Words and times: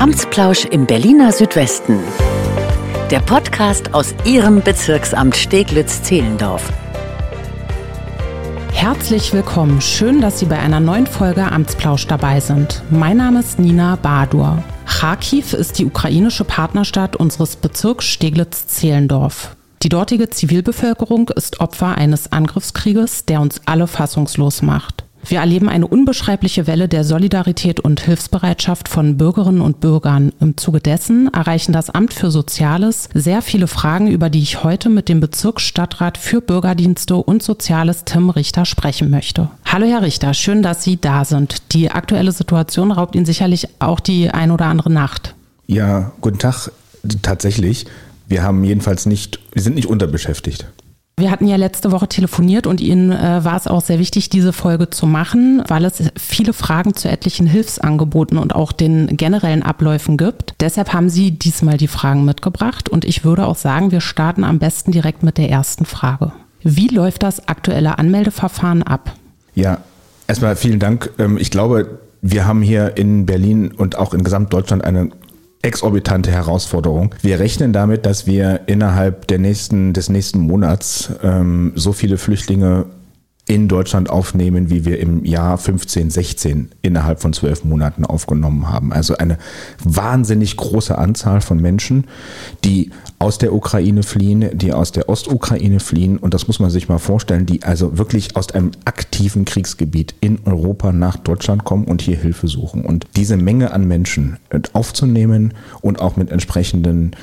Amtsplausch 0.00 0.64
im 0.64 0.86
Berliner 0.86 1.30
Südwesten. 1.30 1.98
Der 3.10 3.20
Podcast 3.20 3.92
aus 3.92 4.14
Ihrem 4.24 4.62
Bezirksamt 4.62 5.36
Steglitz-Zehlendorf. 5.36 6.72
Herzlich 8.72 9.34
willkommen. 9.34 9.82
Schön, 9.82 10.22
dass 10.22 10.38
Sie 10.38 10.46
bei 10.46 10.58
einer 10.58 10.80
neuen 10.80 11.06
Folge 11.06 11.44
Amtsplausch 11.44 12.06
dabei 12.06 12.40
sind. 12.40 12.82
Mein 12.88 13.18
Name 13.18 13.40
ist 13.40 13.58
Nina 13.58 13.96
Badur. 13.96 14.64
Kharkiv 14.86 15.52
ist 15.52 15.78
die 15.78 15.84
ukrainische 15.84 16.44
Partnerstadt 16.44 17.16
unseres 17.16 17.56
Bezirks 17.56 18.06
Steglitz-Zehlendorf. 18.06 19.54
Die 19.82 19.90
dortige 19.90 20.30
Zivilbevölkerung 20.30 21.28
ist 21.28 21.60
Opfer 21.60 21.98
eines 21.98 22.32
Angriffskrieges, 22.32 23.26
der 23.26 23.42
uns 23.42 23.60
alle 23.66 23.86
fassungslos 23.86 24.62
macht. 24.62 24.99
Wir 25.24 25.40
erleben 25.40 25.68
eine 25.68 25.86
unbeschreibliche 25.86 26.66
Welle 26.66 26.88
der 26.88 27.04
Solidarität 27.04 27.80
und 27.80 28.00
Hilfsbereitschaft 28.00 28.88
von 28.88 29.16
Bürgerinnen 29.16 29.60
und 29.60 29.80
Bürgern. 29.80 30.32
Im 30.40 30.56
Zuge 30.56 30.80
dessen 30.80 31.32
erreichen 31.32 31.72
das 31.72 31.90
Amt 31.90 32.12
für 32.12 32.30
Soziales 32.30 33.08
sehr 33.14 33.42
viele 33.42 33.66
Fragen, 33.66 34.08
über 34.08 34.30
die 34.30 34.42
ich 34.42 34.64
heute 34.64 34.88
mit 34.88 35.08
dem 35.08 35.20
Bezirksstadtrat 35.20 36.18
für 36.18 36.40
Bürgerdienste 36.40 37.16
und 37.16 37.42
Soziales 37.42 38.04
Tim 38.04 38.30
Richter 38.30 38.64
sprechen 38.64 39.10
möchte. 39.10 39.50
Hallo 39.64 39.86
Herr 39.86 40.02
Richter, 40.02 40.34
schön, 40.34 40.62
dass 40.62 40.82
Sie 40.82 41.00
da 41.00 41.24
sind. 41.24 41.74
Die 41.74 41.90
aktuelle 41.90 42.32
Situation 42.32 42.90
raubt 42.90 43.14
Ihnen 43.14 43.26
sicherlich 43.26 43.68
auch 43.78 44.00
die 44.00 44.30
ein 44.30 44.50
oder 44.50 44.66
andere 44.66 44.90
Nacht. 44.90 45.34
Ja, 45.66 46.12
guten 46.20 46.38
Tag. 46.38 46.72
Tatsächlich. 47.22 47.86
Wir 48.26 48.42
haben 48.42 48.62
jedenfalls 48.64 49.06
nicht, 49.06 49.40
wir 49.52 49.62
sind 49.62 49.74
nicht 49.74 49.88
unterbeschäftigt. 49.88 50.66
Wir 51.20 51.30
hatten 51.30 51.46
ja 51.46 51.56
letzte 51.56 51.92
Woche 51.92 52.08
telefoniert 52.08 52.66
und 52.66 52.80
Ihnen 52.80 53.12
äh, 53.12 53.44
war 53.44 53.54
es 53.54 53.66
auch 53.66 53.82
sehr 53.82 53.98
wichtig, 53.98 54.30
diese 54.30 54.54
Folge 54.54 54.88
zu 54.88 55.06
machen, 55.06 55.62
weil 55.68 55.84
es 55.84 56.02
viele 56.16 56.54
Fragen 56.54 56.94
zu 56.94 57.10
etlichen 57.10 57.46
Hilfsangeboten 57.46 58.38
und 58.38 58.54
auch 58.54 58.72
den 58.72 59.18
generellen 59.18 59.62
Abläufen 59.62 60.16
gibt. 60.16 60.54
Deshalb 60.60 60.94
haben 60.94 61.10
Sie 61.10 61.32
diesmal 61.32 61.76
die 61.76 61.88
Fragen 61.88 62.24
mitgebracht 62.24 62.88
und 62.88 63.04
ich 63.04 63.22
würde 63.22 63.46
auch 63.46 63.56
sagen, 63.56 63.90
wir 63.90 64.00
starten 64.00 64.44
am 64.44 64.58
besten 64.58 64.92
direkt 64.92 65.22
mit 65.22 65.36
der 65.36 65.50
ersten 65.50 65.84
Frage. 65.84 66.32
Wie 66.62 66.88
läuft 66.88 67.22
das 67.22 67.48
aktuelle 67.48 67.98
Anmeldeverfahren 67.98 68.82
ab? 68.82 69.12
Ja, 69.54 69.78
erstmal 70.26 70.56
vielen 70.56 70.78
Dank. 70.78 71.10
Ähm, 71.18 71.36
ich 71.36 71.50
glaube, 71.50 72.00
wir 72.22 72.46
haben 72.46 72.62
hier 72.62 72.96
in 72.96 73.26
Berlin 73.26 73.72
und 73.72 73.98
auch 73.98 74.14
in 74.14 74.24
Gesamtdeutschland 74.24 74.84
eine 74.84 75.10
exorbitante 75.62 76.30
Herausforderung. 76.30 77.14
Wir 77.22 77.38
rechnen 77.38 77.72
damit, 77.72 78.06
dass 78.06 78.26
wir 78.26 78.60
innerhalb 78.66 79.26
der 79.26 79.38
nächsten, 79.38 79.92
des 79.92 80.08
nächsten 80.08 80.40
Monats 80.40 81.10
ähm, 81.22 81.72
so 81.74 81.92
viele 81.92 82.16
Flüchtlinge 82.16 82.86
in 83.50 83.66
Deutschland 83.66 84.10
aufnehmen, 84.10 84.70
wie 84.70 84.84
wir 84.84 85.00
im 85.00 85.24
Jahr 85.24 85.58
15, 85.58 86.08
16 86.08 86.68
innerhalb 86.82 87.20
von 87.20 87.32
zwölf 87.32 87.64
Monaten 87.64 88.04
aufgenommen 88.04 88.68
haben. 88.68 88.92
Also 88.92 89.16
eine 89.16 89.38
wahnsinnig 89.82 90.56
große 90.56 90.96
Anzahl 90.96 91.40
von 91.40 91.60
Menschen, 91.60 92.04
die 92.62 92.90
aus 93.18 93.38
der 93.38 93.52
Ukraine 93.52 94.04
fliehen, 94.04 94.56
die 94.56 94.72
aus 94.72 94.92
der 94.92 95.08
Ostukraine 95.08 95.80
fliehen. 95.80 96.16
Und 96.16 96.32
das 96.32 96.46
muss 96.46 96.60
man 96.60 96.70
sich 96.70 96.88
mal 96.88 96.98
vorstellen, 96.98 97.44
die 97.44 97.64
also 97.64 97.98
wirklich 97.98 98.36
aus 98.36 98.52
einem 98.52 98.70
aktiven 98.84 99.44
Kriegsgebiet 99.46 100.14
in 100.20 100.38
Europa 100.44 100.92
nach 100.92 101.16
Deutschland 101.16 101.64
kommen 101.64 101.86
und 101.86 102.02
hier 102.02 102.18
Hilfe 102.18 102.46
suchen. 102.46 102.84
Und 102.84 103.08
diese 103.16 103.36
Menge 103.36 103.72
an 103.72 103.88
Menschen 103.88 104.38
aufzunehmen 104.74 105.54
und 105.80 106.00
auch 106.00 106.14
mit 106.14 106.30
entsprechenden 106.30 107.16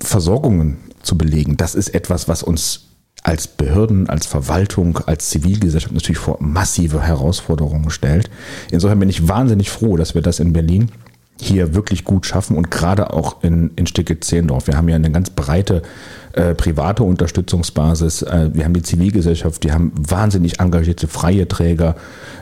Versorgungen 0.00 0.78
zu 1.02 1.18
belegen, 1.18 1.58
das 1.58 1.74
ist 1.74 1.90
etwas, 1.90 2.26
was 2.26 2.42
uns 2.42 2.87
als 3.22 3.46
Behörden, 3.46 4.08
als 4.08 4.26
Verwaltung, 4.26 4.98
als 5.06 5.30
Zivilgesellschaft 5.30 5.92
natürlich 5.92 6.18
vor 6.18 6.38
massive 6.40 7.02
Herausforderungen 7.02 7.90
stellt. 7.90 8.30
Insofern 8.70 9.00
bin 9.00 9.08
ich 9.08 9.28
wahnsinnig 9.28 9.70
froh, 9.70 9.96
dass 9.96 10.14
wir 10.14 10.22
das 10.22 10.40
in 10.40 10.52
Berlin 10.52 10.90
hier 11.40 11.74
wirklich 11.74 12.04
gut 12.04 12.26
schaffen 12.26 12.56
und 12.56 12.70
gerade 12.70 13.12
auch 13.12 13.42
in, 13.42 13.70
in 13.76 13.86
Sticke-Zehlendorf. 13.86 14.66
Wir 14.66 14.76
haben 14.76 14.88
ja 14.88 14.96
eine 14.96 15.10
ganz 15.10 15.30
breite 15.30 15.82
äh, 16.32 16.54
private 16.54 17.04
Unterstützungsbasis. 17.04 18.22
Äh, 18.22 18.50
wir 18.52 18.64
haben 18.64 18.74
die 18.74 18.82
Zivilgesellschaft, 18.82 19.64
wir 19.64 19.72
haben 19.72 19.92
wahnsinnig 19.96 20.60
engagierte 20.60 21.08
freie 21.08 21.48
Träger, 21.48 21.96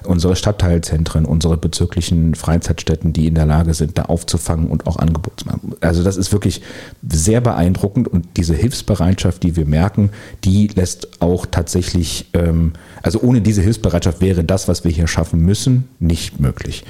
unsere 0.05 0.37
Stadtteilzentren, 0.37 1.25
unsere 1.25 1.57
bezirklichen 1.57 2.35
Freizeitstätten, 2.35 3.13
die 3.13 3.27
in 3.27 3.35
der 3.35 3.47
Lage 3.47 3.75
sind, 3.75 3.97
da 3.97 4.03
aufzufangen 4.03 4.69
und 4.69 4.87
auch 4.87 4.97
Angebote 4.97 5.37
zu 5.37 5.47
machen. 5.47 5.75
Also 5.81 6.03
das 6.03 6.17
ist 6.17 6.33
wirklich 6.33 6.63
sehr 7.09 7.41
beeindruckend 7.41 8.09
und 8.09 8.27
diese 8.37 8.55
Hilfsbereitschaft, 8.55 9.43
die 9.43 9.57
wir 9.57 9.67
merken, 9.67 10.11
die 10.45 10.67
lässt 10.69 11.23
auch 11.23 11.47
tatsächlich, 11.47 12.31
ähm, 12.35 12.73
also 13.03 13.21
ohne 13.21 13.41
diese 13.41 13.63
Hilfsbereitschaft 13.63 14.21
wäre 14.21 14.45
das, 14.45 14.69
was 14.69 14.85
wir 14.85 14.91
hier 14.91 15.07
schaffen 15.07 15.41
müssen, 15.41 15.89
nicht 16.01 16.41
möglich. 16.41 16.85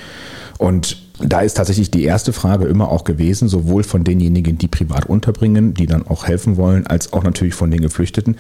Und 0.59 1.06
da 1.19 1.41
ist 1.41 1.57
tatsächlich 1.57 1.91
die 1.91 2.05
erste 2.05 2.33
Frage 2.33 2.67
immer 2.67 2.91
auch 2.91 3.05
gewesen, 3.05 3.49
sowohl 3.49 3.83
von 3.85 4.05
denjenigen, 4.05 4.59
die 4.59 4.69
privat 4.69 5.07
unterbringen, 5.07 5.75
die 5.75 5.87
dann 5.87 6.07
auch 6.07 6.27
helfen 6.27 6.57
wollen, 6.57 6.87
als 6.87 7.13
auch 7.13 7.23
natürlich 7.23 7.55
von 7.55 7.71
den 7.71 7.81
Geflüchteten 7.81 8.37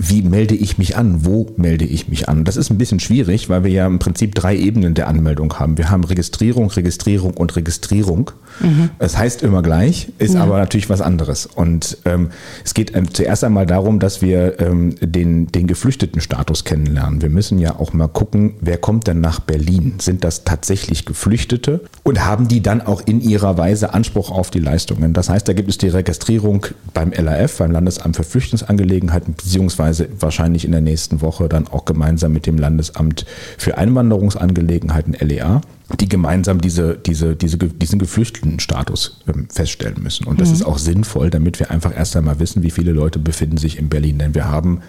wie 0.00 0.22
melde 0.22 0.54
ich 0.54 0.78
mich 0.78 0.96
an? 0.96 1.24
Wo 1.26 1.48
melde 1.56 1.84
ich 1.84 2.06
mich 2.06 2.28
an? 2.28 2.44
Das 2.44 2.56
ist 2.56 2.70
ein 2.70 2.78
bisschen 2.78 3.00
schwierig, 3.00 3.48
weil 3.48 3.64
wir 3.64 3.72
ja 3.72 3.84
im 3.84 3.98
Prinzip 3.98 4.32
drei 4.32 4.56
Ebenen 4.56 4.94
der 4.94 5.08
Anmeldung 5.08 5.58
haben. 5.58 5.76
Wir 5.76 5.90
haben 5.90 6.04
Registrierung, 6.04 6.70
Registrierung 6.70 7.34
und 7.34 7.56
Registrierung. 7.56 8.30
Mhm. 8.60 8.90
Es 9.00 9.18
heißt 9.18 9.42
immer 9.42 9.60
gleich, 9.60 10.12
ist 10.18 10.34
ja. 10.34 10.44
aber 10.44 10.58
natürlich 10.58 10.88
was 10.88 11.00
anderes. 11.00 11.46
Und 11.46 11.98
ähm, 12.04 12.28
es 12.64 12.74
geht 12.74 12.94
ähm, 12.94 13.12
zuerst 13.12 13.42
einmal 13.42 13.66
darum, 13.66 13.98
dass 13.98 14.22
wir 14.22 14.60
ähm, 14.60 14.94
den, 15.00 15.48
den 15.48 15.66
geflüchteten 15.66 16.20
Status 16.20 16.62
kennenlernen. 16.62 17.20
Wir 17.20 17.28
müssen 17.28 17.58
ja 17.58 17.74
auch 17.74 17.92
mal 17.92 18.06
gucken, 18.06 18.54
wer 18.60 18.76
kommt 18.76 19.08
denn 19.08 19.20
nach 19.20 19.40
Berlin? 19.40 19.94
Sind 19.98 20.22
das 20.22 20.44
tatsächlich 20.44 21.06
Geflüchtete? 21.06 21.80
Und 22.04 22.24
haben 22.24 22.46
die 22.46 22.62
dann 22.62 22.82
auch 22.82 23.02
in 23.04 23.20
ihrer 23.20 23.58
Weise 23.58 23.94
Anspruch 23.94 24.30
auf 24.30 24.50
die 24.50 24.60
Leistungen? 24.60 25.12
Das 25.12 25.28
heißt, 25.28 25.48
da 25.48 25.54
gibt 25.54 25.70
es 25.70 25.78
die 25.78 25.88
Registrierung 25.88 26.66
beim 26.94 27.10
LAF, 27.10 27.58
beim 27.58 27.72
Landesamt 27.72 28.14
für 28.14 28.22
Flüchtlingsangelegenheiten, 28.22 29.34
beziehungsweise 29.34 29.87
beziehungsweise 29.88 30.22
wahrscheinlich 30.22 30.64
in 30.64 30.72
der 30.72 30.80
nächsten 30.80 31.20
Woche 31.20 31.48
dann 31.48 31.68
auch 31.68 31.84
gemeinsam 31.84 32.32
mit 32.32 32.46
dem 32.46 32.58
Landesamt 32.58 33.24
für 33.56 33.78
Einwanderungsangelegenheiten 33.78 35.14
LEA, 35.14 35.60
die 35.98 36.08
gemeinsam 36.08 36.60
diese, 36.60 36.96
diese, 36.96 37.36
diese, 37.36 37.56
diesen 37.56 37.98
Geflüchtetenstatus 37.98 39.20
ähm, 39.28 39.48
feststellen 39.50 40.02
müssen. 40.02 40.26
Und 40.26 40.40
das 40.40 40.48
mhm. 40.48 40.54
ist 40.54 40.62
auch 40.64 40.78
sinnvoll, 40.78 41.30
damit 41.30 41.58
wir 41.60 41.70
einfach 41.70 41.96
erst 41.96 42.16
einmal 42.16 42.38
wissen, 42.38 42.62
wie 42.62 42.70
viele 42.70 42.92
Leute 42.92 43.18
befinden 43.18 43.56
sich 43.56 43.78
in 43.78 43.88
Berlin. 43.88 44.18
Denn 44.18 44.34
wir 44.34 44.48
haben 44.48 44.80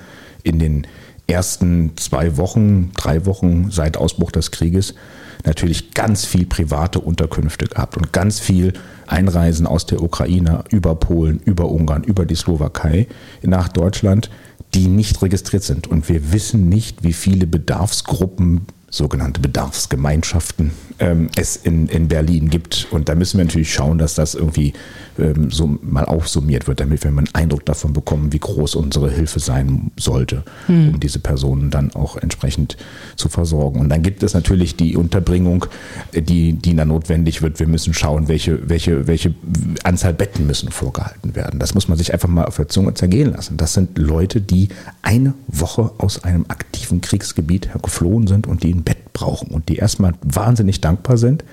in 0.43 0.59
den 0.59 0.87
ersten 1.27 1.95
zwei 1.95 2.37
Wochen, 2.37 2.91
drei 2.97 3.25
Wochen 3.25 3.69
seit 3.71 3.97
Ausbruch 3.97 4.31
des 4.31 4.51
Krieges 4.51 4.95
natürlich 5.45 5.93
ganz 5.93 6.25
viel 6.25 6.45
private 6.45 6.99
Unterkünfte 6.99 7.67
gehabt 7.67 7.95
und 7.95 8.11
ganz 8.11 8.39
viel 8.39 8.73
Einreisen 9.07 9.67
aus 9.67 9.85
der 9.85 10.01
Ukraine 10.01 10.63
über 10.69 10.95
Polen, 10.95 11.39
über 11.45 11.69
Ungarn, 11.69 12.03
über 12.03 12.25
die 12.25 12.35
Slowakei 12.35 13.07
nach 13.41 13.69
Deutschland 13.69 14.29
die 14.73 14.87
nicht 14.87 15.21
registriert 15.21 15.63
sind. 15.63 15.87
Und 15.87 16.09
wir 16.09 16.31
wissen 16.31 16.69
nicht, 16.69 17.03
wie 17.03 17.13
viele 17.13 17.47
Bedarfsgruppen 17.47 18.67
sogenannte 18.89 19.39
Bedarfsgemeinschaften 19.39 20.71
ähm, 20.99 21.29
es 21.35 21.55
in, 21.55 21.87
in 21.87 22.07
Berlin 22.07 22.49
gibt. 22.49 22.87
Und 22.91 23.09
da 23.09 23.15
müssen 23.15 23.37
wir 23.37 23.45
natürlich 23.45 23.73
schauen, 23.73 23.97
dass 23.97 24.15
das 24.15 24.35
irgendwie 24.35 24.73
ähm, 25.17 25.51
so 25.51 25.79
mal 25.81 26.05
aufsummiert 26.05 26.67
wird, 26.67 26.79
damit 26.79 27.03
wir 27.03 27.09
einen 27.09 27.29
Eindruck 27.33 27.65
davon 27.65 27.93
bekommen, 27.93 28.33
wie 28.33 28.39
groß 28.39 28.75
unsere 28.75 29.11
Hilfe 29.11 29.39
sein 29.39 29.91
sollte, 29.97 30.43
hm. 30.67 30.89
um 30.89 30.99
diese 30.99 31.19
Personen 31.19 31.69
dann 31.69 31.93
auch 31.93 32.17
entsprechend 32.17 32.77
zu 33.15 33.29
versorgen. 33.29 33.79
Und 33.79 33.89
dann 33.89 34.01
gibt 34.01 34.23
es 34.23 34.33
natürlich 34.33 34.75
die 34.75 34.95
Unterbringung, 34.95 35.65
die, 36.13 36.53
die 36.53 36.75
da 36.75 36.85
notwendig 36.85 37.41
wird. 37.41 37.59
Wir 37.59 37.67
müssen 37.67 37.93
schauen, 37.93 38.27
welche, 38.27 38.69
welche, 38.69 39.07
welche 39.07 39.33
Anzahl 39.83 40.13
Betten 40.13 40.47
müssen 40.47 40.71
vorgehalten 40.71 41.35
werden. 41.35 41.59
Das 41.59 41.75
muss 41.75 41.87
man 41.87 41.97
sich 41.97 42.13
einfach 42.13 42.29
mal 42.29 42.45
auf 42.45 42.55
der 42.55 42.67
Zunge 42.67 42.93
zergehen 42.93 43.31
lassen. 43.33 43.57
Das 43.57 43.73
sind 43.73 43.97
Leute, 43.97 44.41
die 44.41 44.69
eine 45.01 45.33
Woche 45.47 45.91
aus 45.97 46.23
einem 46.23 46.45
aktiven 46.47 47.01
Kriegsgebiet 47.01 47.69
geflohen 47.81 48.27
sind 48.27 48.47
und 48.47 48.63
die 48.63 48.78
ein 48.79 48.83
Bett 48.83 49.13
brauchen 49.13 49.51
und 49.51 49.69
die 49.69 49.77
erstmal 49.77 50.13
wahnsinnig 50.21 50.81
dankbar 50.81 51.17
sind, 51.17 51.43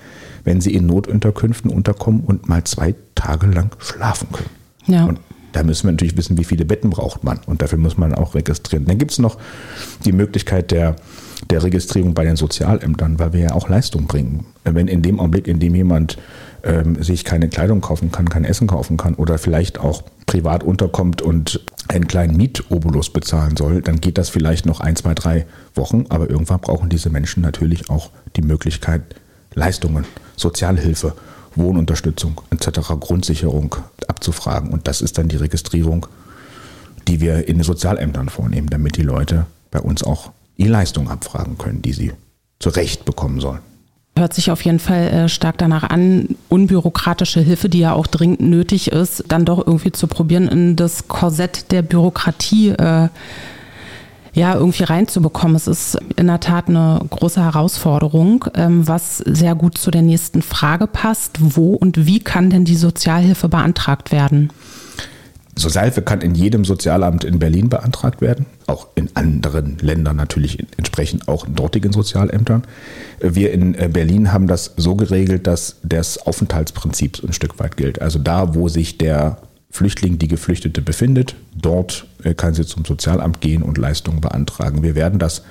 wenn 0.43 0.61
sie 0.61 0.73
in 0.73 0.85
Notunterkünften 0.85 1.71
unterkommen 1.71 2.21
und 2.21 2.47
mal 2.47 2.63
zwei 2.63 2.95
Tage 3.15 3.47
lang 3.47 3.75
schlafen 3.79 4.29
können. 4.31 4.49
Ja. 4.87 5.05
Und 5.05 5.19
da 5.51 5.63
müssen 5.63 5.87
wir 5.87 5.91
natürlich 5.91 6.17
wissen, 6.17 6.37
wie 6.37 6.43
viele 6.43 6.65
Betten 6.65 6.89
braucht 6.89 7.23
man. 7.23 7.39
Und 7.45 7.61
dafür 7.61 7.79
muss 7.79 7.97
man 7.97 8.13
auch 8.13 8.35
registrieren. 8.35 8.85
Dann 8.85 8.97
gibt 8.97 9.11
es 9.11 9.19
noch 9.19 9.37
die 10.05 10.11
Möglichkeit 10.11 10.71
der, 10.71 10.95
der 11.49 11.63
Registrierung 11.63 12.13
bei 12.13 12.23
den 12.23 12.35
Sozialämtern, 12.35 13.19
weil 13.19 13.33
wir 13.33 13.39
ja 13.39 13.51
auch 13.53 13.67
Leistung 13.67 14.05
bringen. 14.05 14.45
Wenn 14.63 14.87
in 14.87 15.01
dem 15.01 15.19
Augenblick, 15.19 15.47
in 15.47 15.59
dem 15.59 15.75
jemand 15.75 16.17
ähm, 16.63 17.01
sich 17.01 17.23
keine 17.23 17.49
Kleidung 17.49 17.81
kaufen 17.81 18.11
kann, 18.11 18.29
kein 18.29 18.45
Essen 18.45 18.67
kaufen 18.67 18.97
kann 18.97 19.15
oder 19.15 19.37
vielleicht 19.37 19.79
auch 19.79 20.03
privat 20.25 20.63
unterkommt 20.63 21.21
und 21.21 21.61
einen 21.87 22.07
kleinen 22.07 22.35
Mietobolus 22.35 23.11
bezahlen 23.11 23.55
soll, 23.57 23.81
dann 23.81 24.01
geht 24.01 24.17
das 24.17 24.29
vielleicht 24.29 24.65
noch 24.65 24.81
ein, 24.81 24.95
zwei, 24.95 25.13
drei 25.13 25.45
Wochen. 25.73 26.05
Aber 26.09 26.29
irgendwann 26.29 26.59
brauchen 26.59 26.89
diese 26.89 27.09
Menschen 27.09 27.41
natürlich 27.41 27.89
auch 27.89 28.09
die 28.35 28.41
Möglichkeit, 28.41 29.01
Leistungen, 29.53 30.05
Sozialhilfe, 30.35 31.13
Wohnunterstützung 31.55 32.41
etc., 32.51 32.79
Grundsicherung 32.99 33.75
abzufragen. 34.07 34.71
Und 34.71 34.87
das 34.87 35.01
ist 35.01 35.17
dann 35.17 35.29
die 35.29 35.37
Registrierung, 35.37 36.07
die 37.07 37.21
wir 37.21 37.47
in 37.47 37.57
den 37.57 37.63
Sozialämtern 37.63 38.29
vornehmen, 38.29 38.69
damit 38.69 38.97
die 38.97 39.03
Leute 39.03 39.45
bei 39.71 39.79
uns 39.79 40.03
auch 40.03 40.31
die 40.57 40.67
Leistung 40.67 41.09
abfragen 41.09 41.57
können, 41.57 41.81
die 41.81 41.93
sie 41.93 42.11
zu 42.59 42.69
Recht 42.69 43.05
bekommen 43.05 43.39
sollen. 43.39 43.61
Hört 44.17 44.33
sich 44.33 44.49
auf 44.49 44.61
jeden 44.61 44.79
Fall 44.79 45.07
äh, 45.07 45.29
stark 45.29 45.57
danach 45.57 45.83
an, 45.83 46.35
unbürokratische 46.49 47.39
Hilfe, 47.39 47.69
die 47.69 47.79
ja 47.79 47.93
auch 47.93 48.07
dringend 48.07 48.41
nötig 48.41 48.91
ist, 48.91 49.25
dann 49.27 49.45
doch 49.45 49.65
irgendwie 49.65 49.91
zu 49.91 50.07
probieren, 50.07 50.47
in 50.47 50.75
das 50.75 51.07
Korsett 51.07 51.71
der 51.71 51.83
Bürokratie 51.83 52.69
äh, 52.69 53.09
ja, 54.33 54.53
irgendwie 54.53 54.83
reinzubekommen. 54.83 55.55
Es 55.55 55.67
ist 55.67 55.97
in 56.15 56.27
der 56.27 56.39
Tat 56.39 56.67
eine 56.67 57.01
große 57.09 57.43
Herausforderung, 57.43 58.45
ähm, 58.53 58.87
was 58.87 59.17
sehr 59.17 59.55
gut 59.55 59.77
zu 59.77 59.89
der 59.89 60.03
nächsten 60.03 60.43
Frage 60.43 60.85
passt. 60.85 61.37
Wo 61.39 61.73
und 61.73 62.05
wie 62.05 62.19
kann 62.19 62.49
denn 62.49 62.63
die 62.63 62.75
Sozialhilfe 62.75 63.49
beantragt 63.49 64.11
werden? 64.11 64.51
Sozialhilfe 65.57 66.01
kann 66.01 66.21
in 66.21 66.35
jedem 66.35 66.65
Sozialamt 66.65 67.23
in 67.23 67.39
Berlin 67.39 67.69
beantragt 67.69 68.21
werden, 68.21 68.45
auch 68.67 68.87
in 68.95 69.09
anderen 69.15 69.77
Ländern 69.79 70.15
natürlich 70.15 70.65
entsprechend 70.77 71.27
auch 71.27 71.47
in 71.47 71.55
dortigen 71.55 71.91
Sozialämtern. 71.91 72.63
Wir 73.19 73.51
in 73.51 73.75
äh, 73.75 73.89
Berlin 73.91 74.31
haben 74.31 74.47
das 74.47 74.73
so 74.77 74.95
geregelt, 74.95 75.47
dass 75.47 75.77
das 75.83 76.19
Aufenthaltsprinzip 76.19 77.23
ein 77.23 77.33
Stück 77.33 77.59
weit 77.59 77.77
gilt. 77.77 78.01
Also 78.01 78.19
da, 78.19 78.55
wo 78.55 78.67
sich 78.67 78.97
der 78.97 79.37
Flüchtling, 79.71 80.17
die 80.17 80.27
Geflüchtete 80.27 80.81
befindet, 80.81 81.35
dort 81.55 82.05
äh, 82.23 82.33
kann 82.33 82.53
sie 82.53 82.65
zum 82.65 82.85
Sozialamt 82.85 83.41
gehen 83.41 83.63
und 83.63 83.77
Leistungen 83.77 84.21
beantragen. 84.21 84.83
Wir 84.83 84.95
werden 84.95 85.19
das 85.19 85.43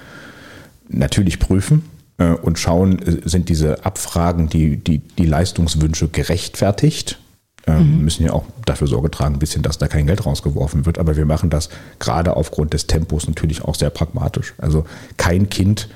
natürlich 0.89 1.39
prüfen 1.39 1.83
äh, 2.19 2.31
und 2.31 2.59
schauen, 2.59 3.01
sind 3.25 3.49
diese 3.49 3.85
Abfragen, 3.85 4.49
die, 4.49 4.77
die, 4.77 4.99
die 4.99 5.27
Leistungswünsche 5.27 6.09
gerechtfertigt 6.09 7.19
ähm, 7.67 7.99
mhm. 7.99 8.05
müssen 8.05 8.25
ja 8.25 8.33
auch 8.33 8.45
dafür 8.65 8.87
Sorge 8.87 9.11
tragen, 9.11 9.35
ein 9.35 9.39
bisschen, 9.39 9.63
dass 9.63 9.79
da 9.79 9.89
kein 9.89 10.07
Geld 10.07 10.25
rausgeworfen 10.25 10.87
wird. 10.87 10.99
Aber 10.99 11.17
wir 11.17 11.27
machen 11.27 11.51
das 11.51 11.69
gerade 11.99 12.37
aufgrund 12.37 12.73
des 12.73 12.87
Tempos 12.87 13.27
natürlich 13.27 13.63
auch 13.63 13.75
sehr 13.75 13.91
pragmatisch. 13.91 14.55
Also 14.59 14.85
kein 15.17 15.51
Kind 15.51 15.89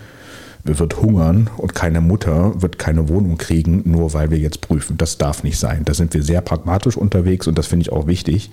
wird 0.65 1.01
hungern 1.01 1.49
und 1.57 1.75
keine 1.75 2.01
Mutter 2.01 2.61
wird 2.61 2.79
keine 2.79 3.09
Wohnung 3.09 3.39
kriegen, 3.39 3.83
nur 3.87 4.13
weil 4.13 4.31
wir 4.31 4.39
jetzt 4.39 4.61
prüfen. 4.61 4.99
Das 4.99 5.17
darf 5.17 5.43
nicht 5.43 5.59
sein. 5.59 5.85
Da 5.85 5.95
sind 5.95 6.13
wir 6.13 6.23
sehr 6.23 6.41
pragmatisch 6.41 6.97
unterwegs 6.97 7.47
und 7.47 7.57
das 7.57 7.67
finde 7.67 7.83
ich 7.83 7.93
auch 7.93 8.07
wichtig, 8.07 8.51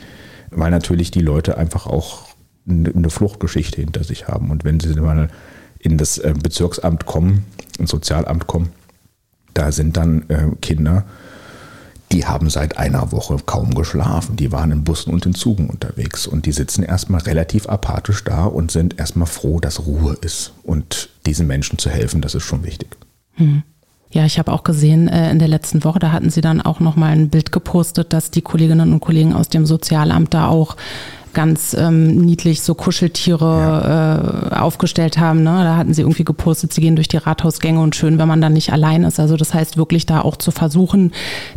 weil 0.52 0.72
natürlich 0.72 1.12
die 1.12 1.22
Leute 1.22 1.58
einfach 1.58 1.88
auch 1.88 2.28
eine 2.70 3.10
Fluchtgeschichte 3.10 3.82
hinter 3.82 4.04
sich 4.04 4.28
haben. 4.28 4.52
Und 4.52 4.64
wenn 4.64 4.80
sie 4.80 4.94
mal 5.00 5.30
in 5.80 5.98
das 5.98 6.18
äh, 6.18 6.34
Bezirksamt 6.42 7.06
kommen, 7.06 7.46
ins 7.80 7.92
Sozialamt 7.92 8.48
kommen, 8.48 8.70
da 9.54 9.72
sind 9.72 9.98
dann 9.98 10.26
äh, 10.30 10.48
Kinder, 10.62 11.06
die 12.12 12.26
haben 12.26 12.50
seit 12.50 12.78
einer 12.78 13.12
Woche 13.12 13.38
kaum 13.46 13.76
geschlafen. 13.76 14.38
Die 14.38 14.52
waren 14.52 14.72
in 14.72 14.84
Bussen 14.84 15.14
und 15.14 15.26
in 15.26 15.34
Zügen 15.34 15.70
unterwegs 15.70 16.26
und 16.26 16.46
die 16.46 16.52
sitzen 16.52 16.84
erstmal 16.84 17.22
relativ 17.22 17.68
apathisch 17.68 18.24
da 18.24 18.46
und 18.46 18.72
sind 18.72 18.98
erstmal 18.98 19.28
froh, 19.28 19.60
dass 19.60 19.86
Ruhe 19.86 20.18
ist. 20.22 20.54
Und 20.64 21.10
diesen 21.26 21.48
Menschen 21.48 21.78
zu 21.78 21.90
helfen, 21.90 22.22
das 22.22 22.36
ist 22.36 22.44
schon 22.44 22.64
wichtig. 22.64 22.96
Hm. 23.34 23.64
Ja, 24.10 24.26
ich 24.26 24.40
habe 24.40 24.54
auch 24.54 24.64
gesehen, 24.64 25.10
äh, 25.10 25.32
in 25.32 25.40
der 25.40 25.50
letzten 25.50 25.84
Woche, 25.84 26.00
da 26.00 26.14
hatten 26.14 26.30
Sie 26.30 26.40
dann 26.40 26.62
auch 26.62 26.80
nochmal 26.80 27.12
ein 27.12 27.30
Bild 27.30 27.52
gepostet, 27.52 28.14
dass 28.14 28.32
die 28.32 28.42
Kolleginnen 28.42 28.94
und 28.94 29.02
Kollegen 29.02 29.34
aus 29.34 29.50
dem 29.50 29.66
Sozialamt 29.66 30.34
da 30.34 30.48
auch 30.48 30.78
ganz 31.38 31.76
ähm, 31.78 32.16
niedlich 32.16 32.64
so 32.64 32.74
Kuscheltiere 32.74 33.46
ja. 33.46 34.56
äh, 34.56 34.56
aufgestellt 34.56 35.20
haben. 35.20 35.44
Ne? 35.44 35.52
Da 35.64 35.78
hatten 35.78 35.94
sie 35.94 36.02
irgendwie 36.02 36.24
gepostet, 36.24 36.74
sie 36.74 36.82
gehen 36.82 36.96
durch 36.96 37.08
die 37.08 37.18
Rathausgänge 37.18 37.80
und 37.80 37.96
schön, 37.96 38.18
wenn 38.18 38.28
man 38.28 38.42
dann 38.42 38.54
nicht 38.54 38.74
allein 38.74 39.04
ist. 39.04 39.20
Also 39.20 39.38
das 39.38 39.54
heißt 39.54 39.78
wirklich 39.78 40.08
da 40.08 40.22
auch 40.22 40.38
zu 40.38 40.50
versuchen, 40.50 41.12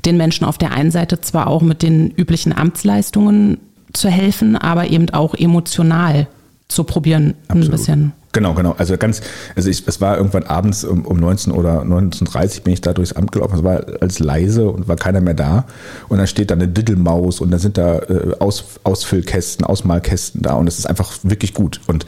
den 0.05 0.19
Menschen 0.19 0.45
auf 0.45 0.59
der 0.59 0.73
einen 0.73 0.91
Seite 0.91 1.23
zwar 1.23 1.47
auch 1.47 1.63
mit 1.63 1.81
den 1.81 2.11
üblichen 2.11 2.53
Amtsleistungen 2.53 3.57
zu 3.95 4.11
helfen, 4.11 4.55
aber 4.55 4.91
eben 4.91 5.09
auch 5.11 5.35
emotional 5.35 6.27
zu 6.71 6.85
probieren, 6.85 7.35
Absolut. 7.49 7.67
ein 7.67 7.71
bisschen. 7.71 8.13
Genau, 8.33 8.55
genau. 8.55 8.77
Also 8.79 8.97
ganz, 8.97 9.23
also 9.57 9.69
ich, 9.69 9.87
es 9.89 10.01
war 10.01 10.17
irgendwann 10.17 10.45
abends 10.45 10.85
um, 10.85 11.05
um 11.05 11.19
19 11.19 11.53
oder 11.53 11.83
19.30 11.83 12.63
bin 12.63 12.73
ich 12.73 12.81
da 12.81 12.93
durchs 12.93 13.13
Amt 13.13 13.33
gelaufen. 13.33 13.57
Es 13.57 13.65
war 13.65 13.85
alles 14.01 14.21
leise 14.21 14.69
und 14.71 14.87
war 14.87 14.97
keiner 14.97 15.21
mehr 15.21 15.35
da. 15.35 15.65
Und 16.09 16.19
dann 16.19 16.29
steht 16.29 16.51
da 16.51 16.55
eine 16.55 16.69
Diddelmaus 16.69 17.41
und 17.41 17.51
dann 17.51 17.59
sind 17.59 17.77
da 17.77 17.99
äh, 17.99 18.37
Aus, 18.39 18.65
Ausfüllkästen, 18.85 19.67
Ausmalkästen 19.67 20.43
da 20.43 20.55
und 20.55 20.69
es 20.69 20.79
ist 20.79 20.87
einfach 20.87 21.13
wirklich 21.25 21.55
gut. 21.55 21.81
Und 21.89 22.07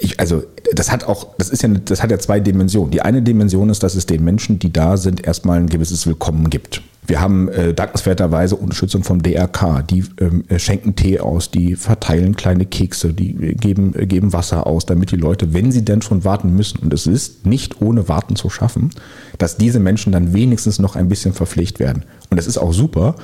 ich, 0.00 0.18
also 0.18 0.42
das 0.74 0.90
hat 0.90 1.04
auch, 1.04 1.28
das 1.38 1.50
ist 1.50 1.62
ja, 1.62 1.68
das 1.68 2.02
hat 2.02 2.10
ja 2.10 2.18
zwei 2.18 2.40
Dimensionen. 2.40 2.90
Die 2.90 3.02
eine 3.02 3.22
Dimension 3.22 3.70
ist, 3.70 3.84
dass 3.84 3.94
es 3.94 4.06
den 4.06 4.24
Menschen, 4.24 4.58
die 4.58 4.72
da 4.72 4.96
sind, 4.96 5.24
erstmal 5.24 5.58
ein 5.60 5.68
gewisses 5.68 6.04
Willkommen 6.06 6.50
gibt. 6.50 6.82
Wir 7.06 7.20
haben 7.20 7.48
äh, 7.48 7.74
dankenswerterweise 7.74 8.56
Unterstützung 8.56 9.04
vom 9.04 9.22
DRK. 9.22 9.82
Die 9.82 10.04
ähm, 10.20 10.44
äh, 10.48 10.58
schenken 10.58 10.96
Tee 10.96 11.20
aus, 11.20 11.50
die 11.50 11.76
verteilen 11.76 12.34
kleine 12.34 12.64
Kekse, 12.64 13.12
die 13.12 13.30
äh, 13.32 13.54
geben, 13.54 13.94
äh, 13.94 14.06
geben 14.06 14.32
Wasser 14.32 14.66
aus, 14.66 14.86
damit 14.86 15.10
die 15.10 15.16
Leute, 15.16 15.52
wenn 15.52 15.70
sie 15.70 15.84
denn 15.84 16.02
schon 16.02 16.24
warten 16.24 16.54
müssen, 16.54 16.78
und 16.78 16.94
es 16.94 17.06
ist 17.06 17.46
nicht 17.46 17.82
ohne 17.82 18.08
Warten 18.08 18.36
zu 18.36 18.48
schaffen, 18.48 18.90
dass 19.38 19.56
diese 19.56 19.80
Menschen 19.80 20.12
dann 20.12 20.32
wenigstens 20.32 20.78
noch 20.78 20.96
ein 20.96 21.08
bisschen 21.08 21.34
verpflegt 21.34 21.78
werden. 21.78 22.04
Und 22.30 22.38
das 22.38 22.46
ist 22.46 22.58
auch 22.58 22.72
super, 22.72 23.14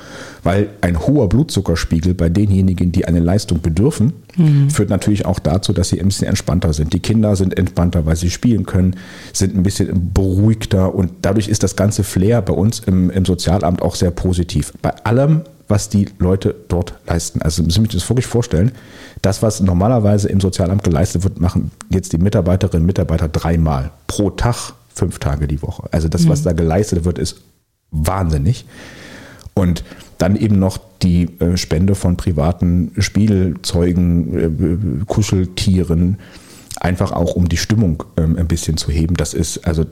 weil 0.43 0.69
ein 0.81 0.99
hoher 0.99 1.27
Blutzuckerspiegel 1.27 2.13
bei 2.13 2.29
denjenigen, 2.29 2.91
die 2.91 3.05
eine 3.05 3.19
Leistung 3.19 3.61
bedürfen, 3.61 4.13
mhm. 4.37 4.69
führt 4.69 4.89
natürlich 4.89 5.25
auch 5.25 5.39
dazu, 5.39 5.73
dass 5.73 5.89
sie 5.89 5.99
ein 5.99 6.07
bisschen 6.07 6.27
entspannter 6.27 6.71
sind. 6.73 6.93
Die 6.93 6.99
Kinder 6.99 7.35
sind 7.35 7.57
entspannter, 7.57 8.05
weil 8.05 8.15
sie 8.15 8.29
spielen 8.29 8.65
können, 8.65 8.95
sind 9.33 9.55
ein 9.55 9.63
bisschen 9.63 10.11
beruhigter 10.13 10.93
und 10.93 11.11
dadurch 11.23 11.47
ist 11.47 11.63
das 11.63 11.75
ganze 11.75 12.03
Flair 12.03 12.41
bei 12.41 12.53
uns 12.53 12.79
im, 12.79 13.09
im 13.09 13.25
Sozialamt 13.71 13.81
auch 13.81 13.95
sehr 13.95 14.11
positiv. 14.11 14.73
Bei 14.81 14.91
allem, 15.05 15.41
was 15.67 15.89
die 15.89 16.09
Leute 16.19 16.55
dort 16.67 16.95
leisten. 17.07 17.41
Also 17.41 17.63
müssen 17.63 17.85
Sie 17.85 17.91
sich 17.91 18.01
das 18.01 18.09
wirklich 18.09 18.25
vorstellen. 18.25 18.71
Das, 19.21 19.41
was 19.41 19.61
normalerweise 19.61 20.27
im 20.29 20.41
Sozialamt 20.41 20.83
geleistet 20.83 21.23
wird, 21.23 21.39
machen 21.39 21.71
jetzt 21.89 22.11
die 22.11 22.17
Mitarbeiterinnen 22.17 22.81
und 22.81 22.87
Mitarbeiter 22.87 23.29
dreimal 23.29 23.91
pro 24.07 24.31
Tag, 24.31 24.73
fünf 24.93 25.19
Tage 25.19 25.47
die 25.47 25.61
Woche. 25.61 25.83
Also 25.91 26.09
das, 26.09 26.27
was 26.27 26.41
mhm. 26.41 26.45
da 26.45 26.53
geleistet 26.53 27.05
wird, 27.05 27.19
ist 27.19 27.41
wahnsinnig. 27.91 28.65
Und 29.53 29.83
dann 30.17 30.35
eben 30.35 30.59
noch 30.59 30.79
die 31.01 31.29
äh, 31.39 31.57
Spende 31.57 31.95
von 31.95 32.17
privaten 32.17 32.91
Spielzeugen, 32.97 35.01
äh, 35.01 35.05
Kuscheltieren, 35.05 36.19
einfach 36.79 37.11
auch 37.11 37.35
um 37.35 37.47
die 37.47 37.57
Stimmung 37.57 38.03
ähm, 38.17 38.37
ein 38.37 38.47
bisschen 38.47 38.77
zu 38.77 38.91
heben. 38.91 39.15
Das 39.15 39.33
ist, 39.33 39.65
also 39.65 39.85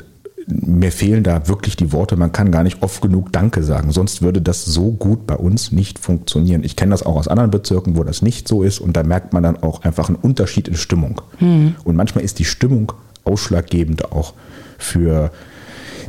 mir 0.51 0.92
fehlen 0.92 1.24
da 1.24 1.48
wirklich 1.48 1.75
die 1.75 1.92
Worte. 1.92 2.16
Man 2.16 2.31
kann 2.31 2.51
gar 2.51 2.63
nicht 2.63 2.81
oft 2.81 3.01
genug 3.01 3.31
Danke 3.31 3.63
sagen. 3.63 3.92
Sonst 3.92 4.22
würde 4.22 4.42
das 4.42 4.66
so 4.66 4.92
gut 4.92 5.28
bei 5.28 5.36
uns 5.36 5.72
nicht 5.72 6.00
funktionieren. 6.00 6.63
Ich 6.63 6.75
kenne 6.75 6.92
das 6.92 7.04
auch 7.04 7.16
aus 7.16 7.28
anderen 7.28 7.51
Bezirken, 7.51 7.98
wo 7.98 8.04
das 8.04 8.22
nicht 8.22 8.48
so 8.48 8.63
ist. 8.63 8.80
Und 8.80 8.98
da 8.98 9.04
merkt 9.04 9.34
man 9.34 9.44
dann 9.44 9.57
auch 9.57 9.84
einfach 9.84 10.10
einen 10.10 10.18
Unterschied 10.18 10.68
in 10.68 10.75
Stimmung. 10.75 11.22
Hm. 11.38 11.75
Und 11.84 11.96
manchmal 11.96 12.24
ist 12.24 12.40
die 12.40 12.46
Stimmung 12.46 12.94
ausschlaggebend 13.24 14.12
auch 14.12 14.34
für 14.78 15.31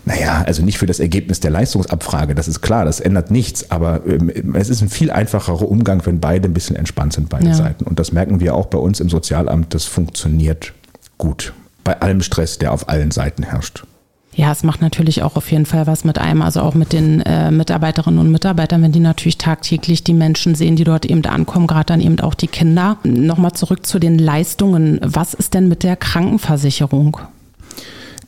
naja, 0.04 0.42
also 0.46 0.62
nicht 0.62 0.78
für 0.78 0.86
das 0.86 0.98
Ergebnis 0.98 1.40
der 1.40 1.50
Leistungsabfrage, 1.50 2.34
das 2.34 2.48
ist 2.48 2.62
klar, 2.62 2.86
das 2.86 3.00
ändert 3.00 3.30
nichts, 3.30 3.70
aber 3.70 4.00
ähm, 4.06 4.54
es 4.54 4.70
ist 4.70 4.80
ein 4.80 4.88
viel 4.88 5.10
einfacherer 5.10 5.68
Umgang, 5.68 6.04
wenn 6.06 6.20
beide 6.20 6.48
ein 6.48 6.54
bisschen 6.54 6.74
entspannt 6.74 7.12
sind, 7.12 7.28
beide 7.28 7.48
ja. 7.48 7.54
Seiten. 7.54 7.84
Und 7.84 7.98
das 7.98 8.10
merken 8.10 8.40
wir 8.40 8.54
auch 8.54 8.66
bei 8.66 8.78
uns 8.78 9.00
im 9.00 9.10
Sozialamt, 9.10 9.74
das 9.74 9.84
funktioniert 9.84 10.72
gut. 11.18 11.52
Bei 11.84 12.00
allem 12.00 12.22
Stress, 12.22 12.58
der 12.58 12.72
auf 12.72 12.88
allen 12.88 13.10
Seiten 13.10 13.42
herrscht. 13.42 13.84
Ja, 14.34 14.52
es 14.52 14.62
macht 14.62 14.80
natürlich 14.80 15.22
auch 15.22 15.36
auf 15.36 15.50
jeden 15.50 15.66
Fall 15.66 15.86
was 15.86 16.04
mit 16.04 16.18
einem, 16.18 16.42
also 16.42 16.60
auch 16.60 16.74
mit 16.74 16.92
den 16.92 17.20
äh, 17.22 17.50
Mitarbeiterinnen 17.50 18.20
und 18.20 18.30
Mitarbeitern, 18.30 18.82
wenn 18.82 18.92
die 18.92 19.00
natürlich 19.00 19.38
tagtäglich 19.38 20.04
die 20.04 20.14
Menschen 20.14 20.54
sehen, 20.54 20.76
die 20.76 20.84
dort 20.84 21.04
eben 21.04 21.24
ankommen, 21.24 21.66
gerade 21.66 21.86
dann 21.86 22.00
eben 22.00 22.20
auch 22.20 22.34
die 22.34 22.46
Kinder. 22.46 22.98
Nochmal 23.02 23.52
zurück 23.52 23.84
zu 23.84 23.98
den 23.98 24.18
Leistungen. 24.18 25.00
Was 25.02 25.34
ist 25.34 25.54
denn 25.54 25.68
mit 25.68 25.82
der 25.82 25.96
Krankenversicherung? 25.96 27.18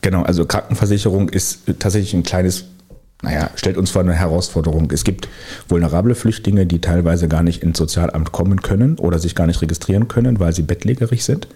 Genau, 0.01 0.23
also 0.23 0.45
Krankenversicherung 0.45 1.29
ist 1.29 1.61
tatsächlich 1.79 2.15
ein 2.15 2.25
kleines 2.25 2.65
naja, 3.25 3.51
stellt 3.55 3.77
uns 3.77 3.93
vor 3.93 4.03
eine 4.03 4.15
Herausforderung. 4.15 4.91
Es 4.91 5.05
gibt 5.05 5.29
vulnerable 5.69 6.17
Flüchtlinge, 6.17 6.67
die 6.67 6.81
teilweise 6.81 7.29
gar 7.29 7.45
nicht 7.45 7.63
ins 7.63 7.79
Sozialamt 7.79 8.33
kommen 8.33 8.63
können 8.63 8.99
oder 8.99 9.21
sich 9.21 9.37
gar 9.37 9.47
nicht 9.47 9.63
registrieren 9.63 10.09
können, 10.09 10.41
weil 10.41 10.53
sie 10.53 10.63
bettlägerig 10.63 11.25
sind. 11.25 11.47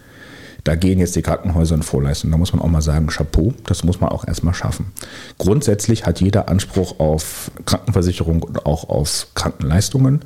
Da 0.66 0.74
gehen 0.74 0.98
jetzt 0.98 1.14
die 1.14 1.22
Krankenhäuser 1.22 1.76
in 1.76 1.84
Vorleistung. 1.84 2.32
Da 2.32 2.38
muss 2.38 2.52
man 2.52 2.60
auch 2.60 2.68
mal 2.68 2.82
sagen, 2.82 3.06
Chapeau, 3.06 3.54
das 3.66 3.84
muss 3.84 4.00
man 4.00 4.10
auch 4.10 4.26
erstmal 4.26 4.52
schaffen. 4.52 4.86
Grundsätzlich 5.38 6.06
hat 6.06 6.20
jeder 6.20 6.48
Anspruch 6.48 6.98
auf 6.98 7.52
Krankenversicherung 7.66 8.42
und 8.42 8.66
auch 8.66 8.88
auf 8.88 9.28
Krankenleistungen. 9.34 10.22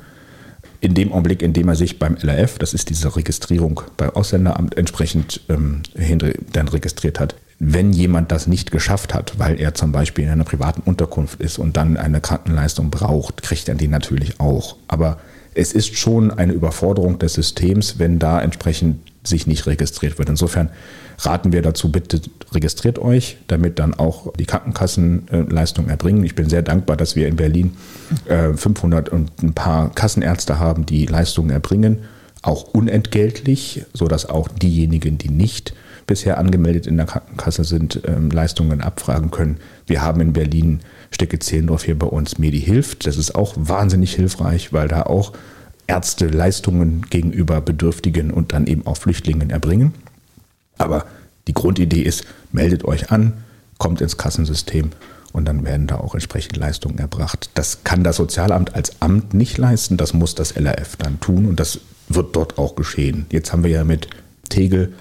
In 0.79 0.95
dem 0.95 1.11
Augenblick, 1.11 1.43
in 1.43 1.53
dem 1.53 1.69
er 1.69 1.75
sich 1.75 1.99
beim 1.99 2.17
LRF, 2.19 2.57
das 2.57 2.73
ist 2.73 2.89
diese 2.89 3.15
Registrierung 3.15 3.81
beim 3.97 4.09
Ausländeramt, 4.09 4.75
entsprechend 4.79 5.41
ähm, 5.47 5.83
dann 6.53 6.67
registriert 6.69 7.19
hat, 7.19 7.35
wenn 7.59 7.93
jemand 7.93 8.31
das 8.31 8.47
nicht 8.47 8.71
geschafft 8.71 9.13
hat, 9.13 9.37
weil 9.37 9.61
er 9.61 9.75
zum 9.75 9.91
Beispiel 9.91 10.23
in 10.23 10.31
einer 10.31 10.43
privaten 10.43 10.81
Unterkunft 10.81 11.39
ist 11.39 11.59
und 11.59 11.77
dann 11.77 11.97
eine 11.97 12.19
Krankenleistung 12.19 12.89
braucht, 12.89 13.43
kriegt 13.43 13.69
er 13.69 13.75
die 13.75 13.87
natürlich 13.87 14.39
auch. 14.39 14.77
Aber 14.87 15.19
es 15.53 15.71
ist 15.71 15.97
schon 15.97 16.31
eine 16.31 16.53
Überforderung 16.53 17.19
des 17.19 17.33
Systems, 17.33 17.99
wenn 17.99 18.17
da 18.17 18.41
entsprechend 18.41 19.10
sich 19.23 19.47
nicht 19.47 19.67
registriert 19.67 20.17
wird. 20.17 20.29
Insofern 20.29 20.69
raten 21.19 21.51
wir 21.53 21.61
dazu, 21.61 21.91
bitte 21.91 22.21
registriert 22.51 22.99
euch, 22.99 23.37
damit 23.47 23.79
dann 23.79 23.93
auch 23.93 24.33
die 24.33 24.45
Krankenkassenleistung 24.45 25.87
erbringen. 25.87 26.23
Ich 26.23 26.35
bin 26.35 26.49
sehr 26.49 26.63
dankbar, 26.63 26.97
dass 26.97 27.15
wir 27.15 27.27
in 27.27 27.35
Berlin 27.35 27.77
500 28.27 29.07
äh, 29.07 29.11
und 29.11 29.43
ein 29.43 29.53
paar 29.53 29.91
Kassenärzte 29.91 30.59
haben, 30.59 30.85
die 30.85 31.05
Leistungen 31.05 31.51
erbringen, 31.51 31.99
auch 32.41 32.63
unentgeltlich, 32.63 33.85
sodass 33.93 34.25
auch 34.25 34.47
diejenigen, 34.47 35.17
die 35.17 35.29
nicht 35.29 35.73
bisher 36.07 36.39
angemeldet 36.39 36.87
in 36.87 36.97
der 36.97 37.05
Krankenkasse 37.05 37.63
sind, 37.63 38.01
ähm, 38.05 38.31
Leistungen 38.31 38.81
abfragen 38.81 39.29
können. 39.29 39.57
Wir 39.85 40.01
haben 40.01 40.19
in 40.21 40.33
Berlin 40.33 40.79
Stecke 41.11 41.39
Zehlendorf 41.39 41.83
hier 41.83 41.97
bei 41.97 42.07
uns 42.07 42.39
Medi 42.39 42.59
hilft. 42.59 43.05
Das 43.05 43.17
ist 43.17 43.35
auch 43.35 43.53
wahnsinnig 43.55 44.15
hilfreich, 44.15 44.73
weil 44.73 44.87
da 44.87 45.03
auch 45.03 45.33
Ärzte 45.87 46.27
Leistungen 46.27 47.03
gegenüber 47.09 47.61
Bedürftigen 47.61 48.31
und 48.31 48.53
dann 48.53 48.67
eben 48.67 48.85
auch 48.87 48.97
Flüchtlingen 48.97 49.49
erbringen. 49.49 49.93
Aber 50.77 51.05
die 51.47 51.53
Grundidee 51.53 52.01
ist, 52.01 52.25
meldet 52.51 52.85
euch 52.85 53.11
an, 53.11 53.33
kommt 53.77 54.01
ins 54.01 54.17
Kassensystem 54.17 54.91
und 55.33 55.45
dann 55.45 55.65
werden 55.65 55.87
da 55.87 55.97
auch 55.97 56.13
entsprechend 56.13 56.57
Leistungen 56.57 56.99
erbracht. 56.99 57.49
Das 57.53 57.83
kann 57.83 58.03
das 58.03 58.17
Sozialamt 58.17 58.75
als 58.75 59.01
Amt 59.01 59.33
nicht 59.33 59.57
leisten, 59.57 59.97
das 59.97 60.13
muss 60.13 60.35
das 60.35 60.55
LRF 60.55 60.97
dann 60.97 61.19
tun 61.19 61.47
und 61.47 61.59
das 61.59 61.79
wird 62.09 62.35
dort 62.35 62.57
auch 62.57 62.75
geschehen. 62.75 63.25
Jetzt 63.31 63.51
haben 63.51 63.63
wir 63.63 63.71
ja 63.71 63.83
mit 63.83 64.07
Tegel 64.49 64.93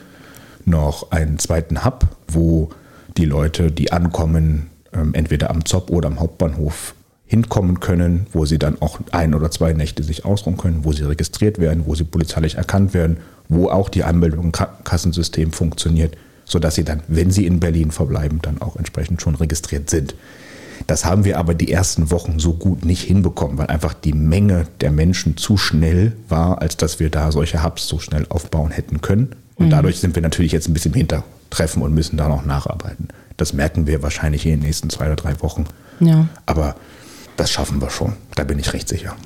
noch 0.65 1.11
einen 1.11 1.39
zweiten 1.39 1.85
Hub, 1.85 2.07
wo 2.29 2.71
die 3.17 3.25
Leute, 3.25 3.73
die 3.73 3.93
ankommen, 3.93 4.71
ähm, 4.93 5.15
entweder 5.15 5.51
am 5.51 5.65
ZOP 5.65 5.91
oder 5.91 6.09
am 6.09 6.21
Hauptbahnhof 6.21 6.95
hinkommen 7.31 7.79
können, 7.79 8.27
wo 8.33 8.45
sie 8.45 8.59
dann 8.59 8.83
auch 8.83 8.99
ein 9.13 9.35
oder 9.35 9.53
zwei 9.53 9.73
Nächte 9.73 10.03
sich 10.03 10.25
ausruhen 10.25 10.57
können, 10.57 10.85
wo 10.85 10.93
sie 10.93 11.05
registriert 11.05 11.61
werden, 11.61 11.85
wo 11.87 11.95
sie 11.95 12.03
polizeilich 12.03 12.57
erkannt 12.57 12.93
werden, 12.93 13.19
wo 13.49 13.69
auch 13.69 13.89
die 13.89 14.03
Anmeldung 14.03 14.47
im 14.47 14.53
Kassensystem 14.53 15.53
funktioniert, 15.53 16.17
sodass 16.45 16.75
sie 16.75 16.83
dann, 16.83 17.05
wenn 17.07 17.31
sie 17.31 17.47
in 17.47 17.61
Berlin 17.61 17.93
verbleiben, 17.93 18.41
dann 18.43 18.61
auch 18.61 18.75
entsprechend 18.75 19.23
schon 19.23 19.37
registriert 19.37 19.91
sind. 19.91 20.17
Das 20.89 21.05
haben 21.05 21.25
wir 21.25 21.39
aber 21.39 21.55
die 21.55 21.71
ersten 21.71 22.11
Wochen 22.11 22.41
so 22.41 22.55
gut 22.55 22.85
nicht 22.85 23.05
hinbekommen, 23.05 23.59
weil 23.59 23.69
einfach 23.69 23.95
die 23.95 24.13
Menge 24.13 24.67
der 24.81 24.91
Menschen 24.91 25.37
zu 25.37 25.57
schnell 25.57 26.17
war, 26.29 26.61
als 26.61 26.79
dass 26.79 26.99
wir 26.99 27.11
da 27.11 27.31
solche 27.31 27.63
Hubs 27.63 27.87
so 27.87 28.01
schnell 28.01 28.27
aufbauen 28.29 28.73
hätten 28.73 29.03
können. 29.03 29.37
Und 29.55 29.67
mhm. 29.67 29.71
dadurch 29.71 30.01
sind 30.01 30.17
wir 30.17 30.23
natürlich 30.23 30.51
jetzt 30.51 30.69
ein 30.69 30.75
bisschen 30.75 30.95
Hintertreffen 30.95 31.83
und 31.83 31.95
müssen 31.95 32.17
da 32.17 32.29
noch 32.29 32.45
nacharbeiten. 32.45 33.07
Das 33.37 33.53
merken 33.53 33.87
wir 33.87 34.03
wahrscheinlich 34.03 34.45
in 34.47 34.51
den 34.51 34.61
nächsten 34.61 34.91
zwei 34.91 35.07
oder 35.07 35.15
drei 35.15 35.41
Wochen. 35.43 35.67
Ja. 36.01 36.27
Aber 36.47 36.75
das 37.41 37.51
schaffen 37.51 37.81
wir 37.81 37.89
schon. 37.89 38.13
Da 38.35 38.45
bin 38.45 38.59
ich 38.59 38.73
recht 38.75 38.89
sicher. 38.89 39.17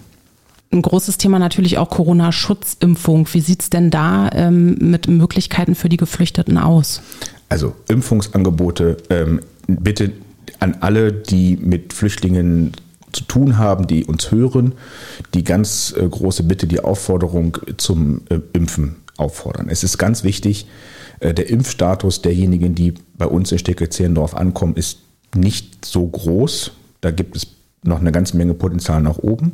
Ein 0.71 0.83
großes 0.83 1.19
Thema 1.19 1.39
natürlich 1.39 1.79
auch 1.79 1.91
Corona-Schutzimpfung. 1.91 3.29
Wie 3.33 3.41
sieht 3.41 3.63
es 3.63 3.71
denn 3.71 3.91
da 3.91 4.31
ähm, 4.33 4.77
mit 4.79 5.09
Möglichkeiten 5.09 5.75
für 5.75 5.89
die 5.89 5.97
Geflüchteten 5.97 6.57
aus? 6.57 7.03
Also 7.49 7.75
Impfungsangebote 7.89 8.97
ähm, 9.11 9.41
bitte 9.67 10.13
an 10.61 10.77
alle, 10.81 11.13
die 11.13 11.57
mit 11.57 11.93
Flüchtlingen 11.93 12.73
zu 13.13 13.25
tun 13.25 13.59
haben, 13.59 13.89
die 13.89 14.05
uns 14.05 14.31
hören, 14.31 14.75
die 15.35 15.43
ganz 15.43 15.93
äh, 15.97 16.09
große 16.09 16.45
Bitte, 16.45 16.67
die 16.69 16.81
Aufforderung 16.81 17.59
zum 17.77 18.23
äh, 18.29 18.39
Impfen 18.53 18.97
auffordern. 19.17 19.69
Es 19.69 19.83
ist 19.83 19.99
ganz 19.99 20.23
wichtig, 20.23 20.67
äh, 21.19 21.35
der 21.35 21.51
Impfstatus 21.51 22.23
derjenigen, 22.23 22.77
die 22.77 22.95
bei 23.19 23.27
uns 23.27 23.51
in 23.51 23.59
Stecke-Zehlendorf 23.59 24.35
ankommen, 24.35 24.77
ist 24.77 25.01
nicht 25.35 25.85
so 25.85 26.07
groß. 26.07 26.73
Da 27.01 27.11
gibt 27.11 27.37
es 27.37 27.47
noch 27.85 28.01
eine 28.01 28.13
ganze 28.13 28.37
Menge 28.37 28.55
Potenzial 28.55 29.03
nach 29.03 29.19
oben. 29.19 29.53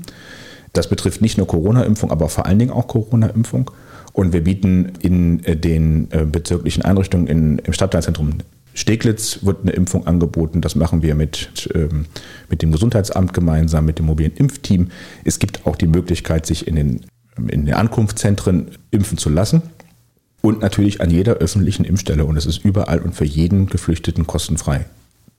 Das 0.72 0.88
betrifft 0.88 1.20
nicht 1.20 1.36
nur 1.36 1.46
Corona-Impfung, 1.46 2.10
aber 2.10 2.28
vor 2.28 2.46
allen 2.46 2.58
Dingen 2.58 2.70
auch 2.70 2.86
Corona-Impfung. 2.86 3.70
Und 4.12 4.32
wir 4.32 4.42
bieten 4.42 4.92
in 5.00 5.44
äh, 5.44 5.56
den 5.56 6.08
äh, 6.10 6.24
bezirklichen 6.24 6.82
Einrichtungen 6.84 7.26
in, 7.26 7.58
im 7.58 7.72
Stadtteilzentrum 7.72 8.38
Steglitz 8.72 9.40
wird 9.42 9.62
eine 9.62 9.72
Impfung 9.72 10.06
angeboten. 10.06 10.60
Das 10.60 10.74
machen 10.74 11.02
wir 11.02 11.14
mit, 11.14 11.68
ähm, 11.74 12.06
mit 12.48 12.62
dem 12.62 12.72
Gesundheitsamt 12.72 13.34
gemeinsam, 13.34 13.84
mit 13.84 13.98
dem 13.98 14.06
mobilen 14.06 14.32
Impfteam. 14.34 14.88
Es 15.24 15.38
gibt 15.38 15.66
auch 15.66 15.76
die 15.76 15.88
Möglichkeit, 15.88 16.46
sich 16.46 16.68
in 16.68 16.76
den, 16.76 17.00
in 17.36 17.66
den 17.66 17.74
Ankunftszentren 17.74 18.68
impfen 18.90 19.18
zu 19.18 19.28
lassen. 19.28 19.62
Und 20.40 20.60
natürlich 20.60 21.00
an 21.00 21.10
jeder 21.10 21.34
öffentlichen 21.34 21.84
Impfstelle. 21.84 22.24
Und 22.24 22.36
es 22.36 22.46
ist 22.46 22.64
überall 22.64 23.00
und 23.00 23.14
für 23.14 23.26
jeden 23.26 23.66
Geflüchteten 23.66 24.26
kostenfrei. 24.26 24.86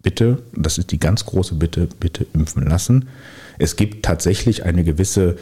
Bitte, 0.04 0.42
das 0.56 0.78
ist 0.78 0.92
die 0.92 1.00
ganz 1.00 1.26
große 1.26 1.56
Bitte, 1.56 1.88
bitte 2.00 2.26
impfen 2.34 2.66
lassen. 2.68 3.10
Es 3.60 3.76
gibt 3.76 4.04
tatsächlich 4.04 4.64
eine 4.64 4.84
gewisse 4.84 5.38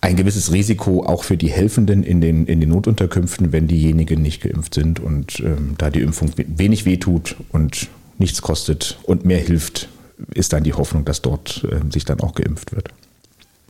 ein 0.00 0.14
gewisses 0.14 0.52
Risiko 0.52 1.04
auch 1.04 1.24
für 1.24 1.36
die 1.36 1.50
Helfenden 1.50 2.04
in 2.04 2.20
den, 2.20 2.46
in 2.46 2.60
den 2.60 2.68
Notunterkünften, 2.68 3.50
wenn 3.50 3.66
diejenigen 3.66 4.22
nicht 4.22 4.42
geimpft 4.42 4.74
sind 4.74 5.00
und 5.00 5.40
ähm, 5.40 5.74
da 5.76 5.90
die 5.90 6.02
Impfung 6.02 6.30
wenig 6.36 6.84
wehtut 6.84 7.34
und 7.50 7.88
nichts 8.18 8.40
kostet 8.40 8.98
und 9.02 9.24
mehr 9.24 9.40
hilft, 9.40 9.88
ist 10.34 10.52
dann 10.52 10.62
die 10.62 10.74
Hoffnung, 10.74 11.04
dass 11.04 11.20
dort 11.20 11.64
äh, 11.64 11.92
sich 11.92 12.04
dann 12.04 12.20
auch 12.20 12.34
geimpft 12.34 12.74
wird. 12.74 12.90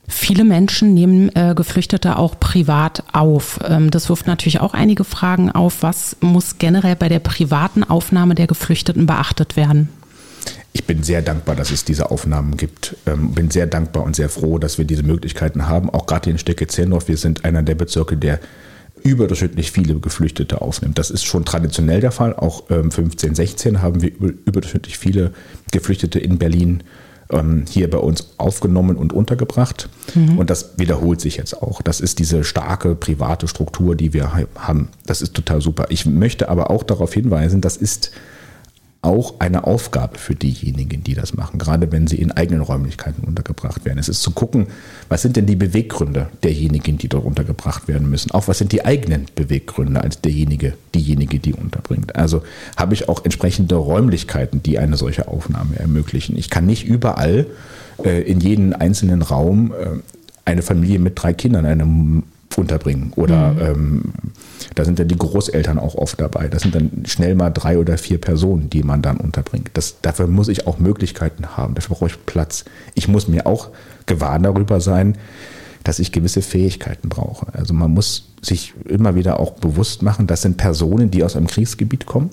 Viele 0.09 0.43
Menschen 0.43 0.93
nehmen 0.93 1.33
äh, 1.35 1.53
Geflüchtete 1.55 2.17
auch 2.17 2.39
privat 2.39 3.03
auf. 3.13 3.59
Ähm, 3.63 3.91
das 3.91 4.09
wirft 4.09 4.27
natürlich 4.27 4.59
auch 4.59 4.73
einige 4.73 5.03
Fragen 5.03 5.51
auf. 5.51 5.81
Was 5.81 6.17
muss 6.19 6.57
generell 6.57 6.95
bei 6.95 7.09
der 7.09 7.19
privaten 7.19 7.83
Aufnahme 7.83 8.35
der 8.35 8.47
Geflüchteten 8.47 9.05
beachtet 9.05 9.55
werden? 9.55 9.89
ich 10.71 10.85
bin 10.85 11.03
sehr 11.03 11.21
dankbar, 11.21 11.55
dass 11.55 11.71
es 11.71 11.83
diese 11.83 12.11
Aufnahmen 12.11 12.55
gibt. 12.57 12.95
Ähm, 13.05 13.33
bin 13.33 13.49
sehr 13.49 13.67
dankbar 13.67 14.03
und 14.03 14.15
sehr 14.15 14.29
froh, 14.29 14.59
dass 14.59 14.77
wir 14.77 14.85
diese 14.85 15.03
Möglichkeiten 15.03 15.67
haben. 15.67 15.89
Auch 15.89 16.05
gerade 16.05 16.29
in 16.29 16.37
Stecke-Zellendorf, 16.37 17.07
wir 17.07 17.17
sind 17.17 17.43
einer 17.43 17.63
der 17.63 17.75
Bezirke, 17.75 18.17
der 18.17 18.39
überdurchschnittlich 19.03 19.71
viele 19.71 19.99
Geflüchtete 19.99 20.61
aufnimmt. 20.61 20.97
Das 20.99 21.09
ist 21.09 21.25
schon 21.25 21.45
traditionell 21.45 22.01
der 22.01 22.11
Fall. 22.11 22.35
Auch 22.35 22.69
ähm, 22.69 22.91
15, 22.91 23.33
16 23.33 23.81
haben 23.81 24.01
wir 24.01 24.11
überdurchschnittlich 24.11 24.97
viele 24.97 25.31
Geflüchtete 25.71 26.19
in 26.19 26.37
Berlin 26.37 26.83
ähm, 27.31 27.65
hier 27.69 27.89
bei 27.89 27.97
uns 27.97 28.33
aufgenommen 28.37 28.97
und 28.97 29.13
untergebracht. 29.13 29.89
Mhm. 30.15 30.39
Und 30.39 30.49
das 30.49 30.77
wiederholt 30.77 31.21
sich 31.21 31.37
jetzt 31.37 31.61
auch. 31.61 31.81
Das 31.81 32.01
ist 32.01 32.19
diese 32.19 32.43
starke 32.43 32.95
private 32.95 33.47
Struktur, 33.47 33.95
die 33.95 34.13
wir 34.13 34.33
haben. 34.33 34.89
Das 35.05 35.21
ist 35.21 35.33
total 35.33 35.61
super. 35.61 35.87
Ich 35.89 36.05
möchte 36.05 36.49
aber 36.49 36.69
auch 36.69 36.83
darauf 36.83 37.13
hinweisen, 37.13 37.61
das 37.61 37.77
ist 37.77 38.11
auch 39.01 39.39
eine 39.39 39.63
Aufgabe 39.63 40.17
für 40.17 40.35
diejenigen, 40.35 41.03
die 41.03 41.13
das 41.13 41.33
machen, 41.33 41.57
gerade 41.57 41.89
wenn 41.91 42.07
sie 42.07 42.17
in 42.17 42.33
eigenen 42.33 42.61
Räumlichkeiten 42.61 43.23
untergebracht 43.23 43.85
werden. 43.85 43.97
Es 43.97 44.09
ist 44.09 44.21
zu 44.21 44.31
gucken, 44.31 44.67
was 45.07 45.21
sind 45.21 45.37
denn 45.37 45.45
die 45.45 45.55
Beweggründe 45.55 46.27
derjenigen, 46.43 46.97
die 46.97 47.07
dort 47.07 47.23
untergebracht 47.23 47.87
werden 47.87 48.09
müssen. 48.09 48.31
Auch 48.31 48.49
was 48.49 48.57
sind 48.57 48.73
die 48.73 48.83
eigenen 48.83 49.27
Beweggründe 49.35 50.01
als 50.01 50.19
derjenige, 50.19 50.73
diejenige, 50.93 51.39
die 51.39 51.53
unterbringt. 51.53 52.17
Also 52.17 52.43
habe 52.75 52.93
ich 52.93 53.07
auch 53.07 53.23
entsprechende 53.23 53.75
Räumlichkeiten, 53.75 54.61
die 54.63 54.79
eine 54.79 54.97
solche 54.97 55.29
Aufnahme 55.29 55.77
ermöglichen. 55.77 56.37
Ich 56.37 56.49
kann 56.49 56.65
nicht 56.65 56.85
überall 56.85 57.45
äh, 58.03 58.21
in 58.23 58.41
jeden 58.41 58.73
einzelnen 58.73 59.21
Raum 59.21 59.71
äh, 59.71 59.99
eine 60.43 60.61
Familie 60.61 60.99
mit 60.99 61.13
drei 61.15 61.33
Kindern, 61.33 61.65
eine 61.65 61.85
unterbringen. 62.59 63.13
Oder 63.15 63.53
mhm. 63.53 63.59
ähm, 63.59 64.03
da 64.75 64.85
sind 64.85 64.99
dann 64.99 65.07
die 65.07 65.17
Großeltern 65.17 65.79
auch 65.79 65.95
oft 65.95 66.19
dabei. 66.19 66.47
Das 66.47 66.63
sind 66.63 66.75
dann 66.75 67.03
schnell 67.05 67.35
mal 67.35 67.49
drei 67.49 67.77
oder 67.77 67.97
vier 67.97 68.19
Personen, 68.19 68.69
die 68.69 68.83
man 68.83 69.01
dann 69.01 69.17
unterbringt. 69.17 69.71
Das, 69.73 70.01
dafür 70.01 70.27
muss 70.27 70.47
ich 70.47 70.67
auch 70.67 70.79
Möglichkeiten 70.79 71.57
haben. 71.57 71.75
Dafür 71.75 71.95
brauche 71.95 72.07
ich 72.07 72.25
Platz. 72.25 72.65
Ich 72.93 73.07
muss 73.07 73.27
mir 73.27 73.45
auch 73.45 73.69
gewahr 74.05 74.39
darüber 74.39 74.81
sein, 74.81 75.17
dass 75.83 75.99
ich 75.99 76.11
gewisse 76.11 76.41
Fähigkeiten 76.41 77.09
brauche. 77.09 77.53
Also 77.53 77.73
man 77.73 77.91
muss 77.91 78.29
sich 78.41 78.73
immer 78.87 79.15
wieder 79.15 79.39
auch 79.39 79.51
bewusst 79.53 80.01
machen, 80.01 80.27
das 80.27 80.41
sind 80.41 80.57
Personen, 80.57 81.09
die 81.09 81.23
aus 81.23 81.35
einem 81.35 81.47
Kriegsgebiet 81.47 82.05
kommen, 82.05 82.29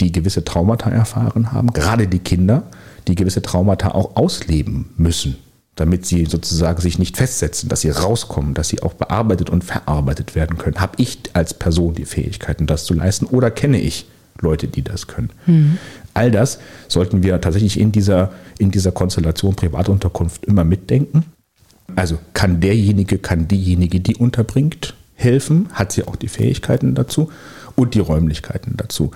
die 0.00 0.12
gewisse 0.12 0.44
Traumata 0.44 0.90
erfahren 0.90 1.52
haben, 1.52 1.72
gerade 1.72 2.06
die 2.06 2.18
Kinder, 2.18 2.64
die 3.08 3.14
gewisse 3.14 3.42
Traumata 3.42 3.92
auch 3.92 4.16
ausleben 4.16 4.90
müssen 4.96 5.36
damit 5.76 6.04
sie 6.04 6.26
sozusagen 6.26 6.80
sich 6.80 6.98
nicht 6.98 7.16
festsetzen, 7.16 7.68
dass 7.68 7.80
sie 7.80 7.90
rauskommen, 7.90 8.54
dass 8.54 8.68
sie 8.68 8.82
auch 8.82 8.92
bearbeitet 8.94 9.48
und 9.48 9.64
verarbeitet 9.64 10.34
werden 10.34 10.58
können. 10.58 10.80
Habe 10.80 10.94
ich 10.98 11.18
als 11.32 11.54
Person 11.54 11.94
die 11.94 12.04
Fähigkeiten, 12.04 12.66
das 12.66 12.84
zu 12.84 12.94
leisten 12.94 13.26
oder 13.26 13.50
kenne 13.50 13.80
ich 13.80 14.06
Leute, 14.40 14.68
die 14.68 14.82
das 14.82 15.06
können? 15.06 15.30
Mhm. 15.46 15.78
All 16.14 16.30
das 16.30 16.58
sollten 16.88 17.22
wir 17.22 17.40
tatsächlich 17.40 17.80
in 17.80 17.90
dieser, 17.90 18.32
in 18.58 18.70
dieser 18.70 18.92
Konstellation 18.92 19.56
Privatunterkunft 19.56 20.44
immer 20.44 20.64
mitdenken. 20.64 21.24
Also 21.96 22.18
kann 22.34 22.60
derjenige, 22.60 23.18
kann 23.18 23.48
diejenige, 23.48 24.00
die 24.00 24.16
unterbringt, 24.16 24.94
helfen, 25.14 25.68
hat 25.72 25.92
sie 25.92 26.06
auch 26.06 26.16
die 26.16 26.28
Fähigkeiten 26.28 26.94
dazu 26.94 27.30
und 27.76 27.94
die 27.94 28.00
Räumlichkeiten 28.00 28.74
dazu. 28.76 29.10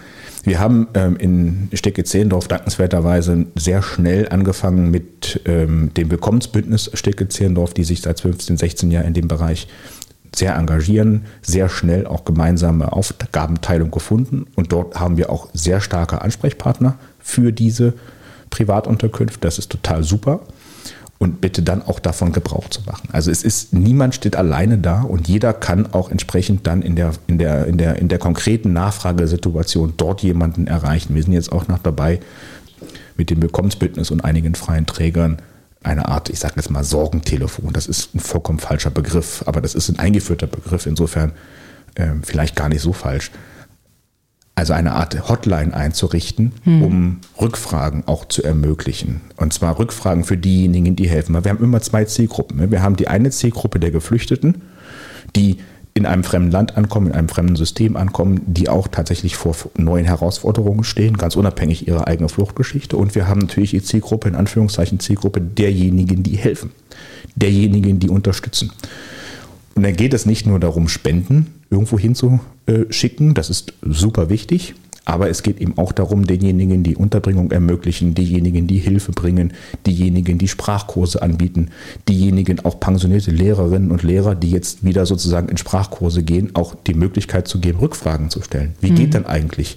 Wir 0.44 0.60
haben 0.60 0.88
ähm, 0.94 1.16
in 1.16 1.68
Stecke-Zehlendorf 1.72 2.48
dankenswerterweise 2.48 3.46
sehr 3.54 3.82
schnell 3.82 4.28
angefangen 4.28 4.90
mit 4.90 5.40
ähm, 5.44 5.92
dem 5.94 6.10
Willkommensbündnis 6.10 6.90
Stecke-Zehlendorf, 6.94 7.74
die 7.74 7.84
sich 7.84 8.02
seit 8.02 8.20
15, 8.20 8.56
16 8.56 8.90
Jahren 8.90 9.06
in 9.06 9.14
dem 9.14 9.28
Bereich 9.28 9.68
sehr 10.34 10.54
engagieren, 10.54 11.22
sehr 11.42 11.68
schnell 11.68 12.06
auch 12.06 12.24
gemeinsame 12.24 12.92
Aufgabenteilung 12.92 13.90
gefunden 13.90 14.46
und 14.54 14.72
dort 14.72 14.98
haben 15.00 15.16
wir 15.16 15.30
auch 15.30 15.48
sehr 15.54 15.80
starke 15.80 16.20
Ansprechpartner 16.20 16.98
für 17.18 17.52
diese 17.52 17.94
Privatunterkünfte. 18.50 19.40
Das 19.40 19.58
ist 19.58 19.70
total 19.70 20.02
super 20.02 20.40
und 21.18 21.40
bitte 21.40 21.62
dann 21.62 21.82
auch 21.82 21.98
davon 21.98 22.32
Gebrauch 22.32 22.68
zu 22.68 22.82
machen. 22.82 23.08
Also 23.12 23.30
es 23.30 23.42
ist, 23.42 23.72
niemand 23.72 24.14
steht 24.14 24.36
alleine 24.36 24.78
da 24.78 25.02
und 25.02 25.28
jeder 25.28 25.52
kann 25.52 25.92
auch 25.92 26.10
entsprechend 26.10 26.66
dann 26.66 26.82
in 26.82 26.96
der, 26.96 27.12
in 27.26 27.38
der, 27.38 27.66
in 27.66 27.78
der, 27.78 27.96
in 27.96 28.08
der 28.08 28.18
konkreten 28.18 28.72
Nachfragesituation 28.72 29.94
dort 29.96 30.22
jemanden 30.22 30.66
erreichen. 30.66 31.14
Wir 31.14 31.22
sind 31.22 31.32
jetzt 31.32 31.52
auch 31.52 31.68
noch 31.68 31.78
dabei, 31.78 32.20
mit 33.16 33.30
dem 33.30 33.40
Willkommensbündnis 33.40 34.10
und 34.10 34.24
einigen 34.24 34.54
freien 34.54 34.84
Trägern 34.84 35.38
eine 35.82 36.08
Art, 36.08 36.28
ich 36.28 36.38
sage 36.38 36.54
jetzt 36.56 36.70
mal 36.70 36.84
Sorgentelefon. 36.84 37.72
Das 37.72 37.86
ist 37.86 38.14
ein 38.14 38.20
vollkommen 38.20 38.58
falscher 38.58 38.90
Begriff, 38.90 39.42
aber 39.46 39.60
das 39.60 39.74
ist 39.74 39.88
ein 39.88 39.98
eingeführter 39.98 40.46
Begriff, 40.46 40.84
insofern 40.84 41.32
äh, 41.94 42.08
vielleicht 42.22 42.56
gar 42.56 42.68
nicht 42.68 42.82
so 42.82 42.92
falsch 42.92 43.30
also 44.56 44.72
eine 44.72 44.92
Art 44.92 45.28
Hotline 45.28 45.74
einzurichten, 45.74 46.52
hm. 46.64 46.82
um 46.82 47.16
Rückfragen 47.40 48.04
auch 48.06 48.24
zu 48.24 48.42
ermöglichen. 48.42 49.20
Und 49.36 49.52
zwar 49.52 49.78
Rückfragen 49.78 50.24
für 50.24 50.38
diejenigen, 50.38 50.96
die 50.96 51.08
helfen. 51.08 51.34
Wir 51.44 51.50
haben 51.50 51.62
immer 51.62 51.82
zwei 51.82 52.06
Zielgruppen. 52.06 52.56
Ne? 52.56 52.70
Wir 52.70 52.82
haben 52.82 52.96
die 52.96 53.06
eine 53.06 53.30
Zielgruppe 53.30 53.78
der 53.78 53.90
Geflüchteten, 53.90 54.62
die 55.36 55.58
in 55.92 56.06
einem 56.06 56.24
fremden 56.24 56.50
Land 56.50 56.76
ankommen, 56.76 57.08
in 57.08 57.12
einem 57.12 57.28
fremden 57.28 57.56
System 57.56 57.96
ankommen, 57.96 58.40
die 58.46 58.70
auch 58.70 58.88
tatsächlich 58.88 59.36
vor 59.36 59.54
neuen 59.76 60.06
Herausforderungen 60.06 60.84
stehen, 60.84 61.18
ganz 61.18 61.36
unabhängig 61.36 61.86
ihrer 61.86 62.06
eigenen 62.06 62.30
Fluchtgeschichte. 62.30 62.96
Und 62.96 63.14
wir 63.14 63.28
haben 63.28 63.40
natürlich 63.40 63.70
die 63.70 63.82
Zielgruppe, 63.82 64.28
in 64.28 64.34
Anführungszeichen 64.36 65.00
Zielgruppe 65.00 65.42
derjenigen, 65.42 66.22
die 66.22 66.36
helfen, 66.36 66.72
derjenigen, 67.34 67.98
die 67.98 68.08
unterstützen. 68.08 68.72
Und 69.74 69.82
dann 69.82 69.96
geht 69.96 70.14
es 70.14 70.24
nicht 70.24 70.46
nur 70.46 70.58
darum, 70.58 70.88
Spenden 70.88 71.55
irgendwo 71.70 71.98
hinzuschicken, 71.98 73.34
das 73.34 73.50
ist 73.50 73.74
super 73.82 74.28
wichtig, 74.28 74.74
aber 75.06 75.30
es 75.30 75.44
geht 75.44 75.60
eben 75.60 75.78
auch 75.78 75.92
darum, 75.92 76.26
denjenigen, 76.26 76.82
die 76.82 76.96
Unterbringung 76.96 77.52
ermöglichen, 77.52 78.14
diejenigen, 78.14 78.66
die 78.66 78.78
Hilfe 78.78 79.12
bringen, 79.12 79.52
diejenigen, 79.86 80.36
die 80.36 80.48
Sprachkurse 80.48 81.22
anbieten, 81.22 81.70
diejenigen 82.08 82.64
auch 82.64 82.80
pensionierte 82.80 83.30
Lehrerinnen 83.30 83.92
und 83.92 84.02
Lehrer, 84.02 84.34
die 84.34 84.50
jetzt 84.50 84.84
wieder 84.84 85.06
sozusagen 85.06 85.48
in 85.48 85.58
Sprachkurse 85.58 86.24
gehen, 86.24 86.50
auch 86.54 86.74
die 86.74 86.94
Möglichkeit 86.94 87.46
zu 87.46 87.60
geben, 87.60 87.78
Rückfragen 87.78 88.30
zu 88.30 88.42
stellen. 88.42 88.74
Wie 88.80 88.90
mhm. 88.90 88.96
geht 88.96 89.14
denn 89.14 89.26
eigentlich? 89.26 89.76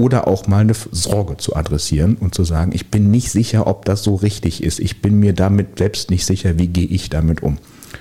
Oder 0.00 0.26
auch 0.26 0.46
mal 0.46 0.60
eine 0.60 0.72
Sorge 0.72 1.36
zu 1.36 1.54
adressieren 1.54 2.16
und 2.18 2.34
zu 2.34 2.44
sagen, 2.44 2.72
ich 2.72 2.90
bin 2.90 3.10
nicht 3.10 3.30
sicher, 3.30 3.66
ob 3.66 3.84
das 3.84 4.02
so 4.02 4.14
richtig 4.14 4.62
ist. 4.62 4.80
Ich 4.80 5.02
bin 5.02 5.20
mir 5.20 5.34
damit 5.34 5.76
selbst 5.76 6.10
nicht 6.10 6.24
sicher, 6.24 6.58
wie 6.58 6.68
gehe 6.68 6.86
ich 6.86 7.10
damit 7.10 7.42
um. 7.42 7.58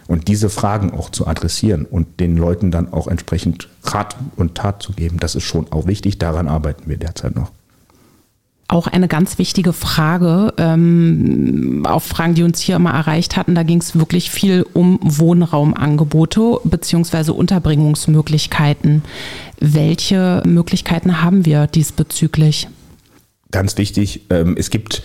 Und 0.07 0.29
diese 0.29 0.49
Fragen 0.49 0.91
auch 0.91 1.09
zu 1.09 1.27
adressieren 1.27 1.85
und 1.85 2.21
den 2.21 2.37
Leuten 2.37 2.71
dann 2.71 2.93
auch 2.93 3.07
entsprechend 3.07 3.67
Rat 3.83 4.15
und 4.37 4.55
Tat 4.55 4.81
zu 4.81 4.93
geben, 4.93 5.17
das 5.19 5.35
ist 5.35 5.43
schon 5.43 5.71
auch 5.73 5.87
wichtig. 5.87 6.17
Daran 6.19 6.47
arbeiten 6.47 6.83
wir 6.89 6.97
derzeit 6.97 7.35
noch. 7.35 7.51
Auch 8.71 8.85
eine 8.85 9.07
ganz 9.07 9.39
wichtige 9.39 9.73
Frage, 9.73 10.53
ähm, 10.57 11.87
auf 11.87 12.03
Fragen, 12.03 12.35
die 12.35 12.43
uns 12.43 12.59
hier 12.59 12.75
immer 12.75 12.91
erreicht 12.91 13.35
hatten, 13.35 13.55
da 13.55 13.63
ging 13.63 13.79
es 13.79 13.97
wirklich 13.97 14.29
viel 14.29 14.63
um 14.73 14.99
Wohnraumangebote 15.01 16.59
bzw. 16.65 17.31
Unterbringungsmöglichkeiten. 17.31 19.01
Welche 19.59 20.43
Möglichkeiten 20.45 21.23
haben 21.23 21.47
wir 21.47 21.65
diesbezüglich? 21.65 22.67
Ganz 23.49 23.75
wichtig, 23.79 24.27
ähm, 24.29 24.55
es 24.55 24.69
gibt 24.69 25.01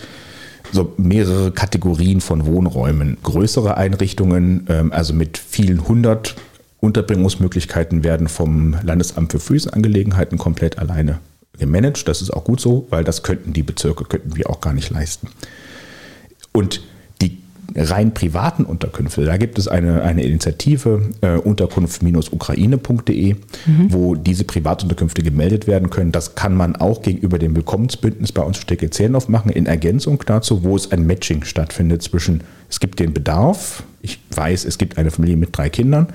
so 0.71 0.93
mehrere 0.97 1.51
Kategorien 1.51 2.21
von 2.21 2.45
Wohnräumen. 2.45 3.17
Größere 3.23 3.77
Einrichtungen, 3.77 4.67
ähm, 4.69 4.91
also 4.93 5.15
mit 5.15 5.39
vielen 5.39 5.87
hundert 5.87 6.35
Unterbringungsmöglichkeiten, 6.81 8.03
werden 8.03 8.27
vom 8.27 8.75
Landesamt 8.83 9.31
für 9.31 9.39
Füßenangelegenheiten 9.39 10.37
komplett 10.37 10.77
alleine 10.77 11.17
gemanagt. 11.57 12.07
Das 12.07 12.21
ist 12.21 12.31
auch 12.31 12.43
gut 12.43 12.59
so, 12.59 12.87
weil 12.89 13.03
das 13.03 13.23
könnten 13.23 13.53
die 13.53 13.63
Bezirke, 13.63 14.05
könnten 14.05 14.35
wir 14.35 14.49
auch 14.49 14.61
gar 14.61 14.73
nicht 14.73 14.89
leisten. 14.89 15.29
Und 16.51 16.81
rein 17.75 18.13
privaten 18.13 18.63
Unterkünfte, 18.63 19.25
da 19.25 19.37
gibt 19.37 19.57
es 19.57 19.67
eine, 19.67 20.01
eine 20.03 20.23
Initiative, 20.23 21.09
äh, 21.21 21.37
unterkunft-ukraine.de, 21.37 23.33
mhm. 23.33 23.39
wo 23.89 24.15
diese 24.15 24.43
Privatunterkünfte 24.43 25.23
gemeldet 25.23 25.67
werden 25.67 25.89
können. 25.89 26.11
Das 26.11 26.35
kann 26.35 26.55
man 26.55 26.75
auch 26.75 27.01
gegenüber 27.01 27.39
dem 27.39 27.55
Willkommensbündnis 27.55 28.31
bei 28.31 28.43
uns 28.43 28.57
Stecke 28.57 28.89
Zehndorf 28.89 29.27
machen, 29.27 29.51
in 29.51 29.65
Ergänzung 29.65 30.21
dazu, 30.25 30.63
wo 30.63 30.75
es 30.75 30.91
ein 30.91 31.05
Matching 31.05 31.43
stattfindet 31.43 32.03
zwischen, 32.03 32.43
es 32.69 32.79
gibt 32.79 32.99
den 32.99 33.13
Bedarf, 33.13 33.83
ich 34.01 34.19
weiß, 34.35 34.65
es 34.65 34.77
gibt 34.77 34.97
eine 34.97 35.11
Familie 35.11 35.37
mit 35.37 35.57
drei 35.57 35.69
Kindern 35.69 36.07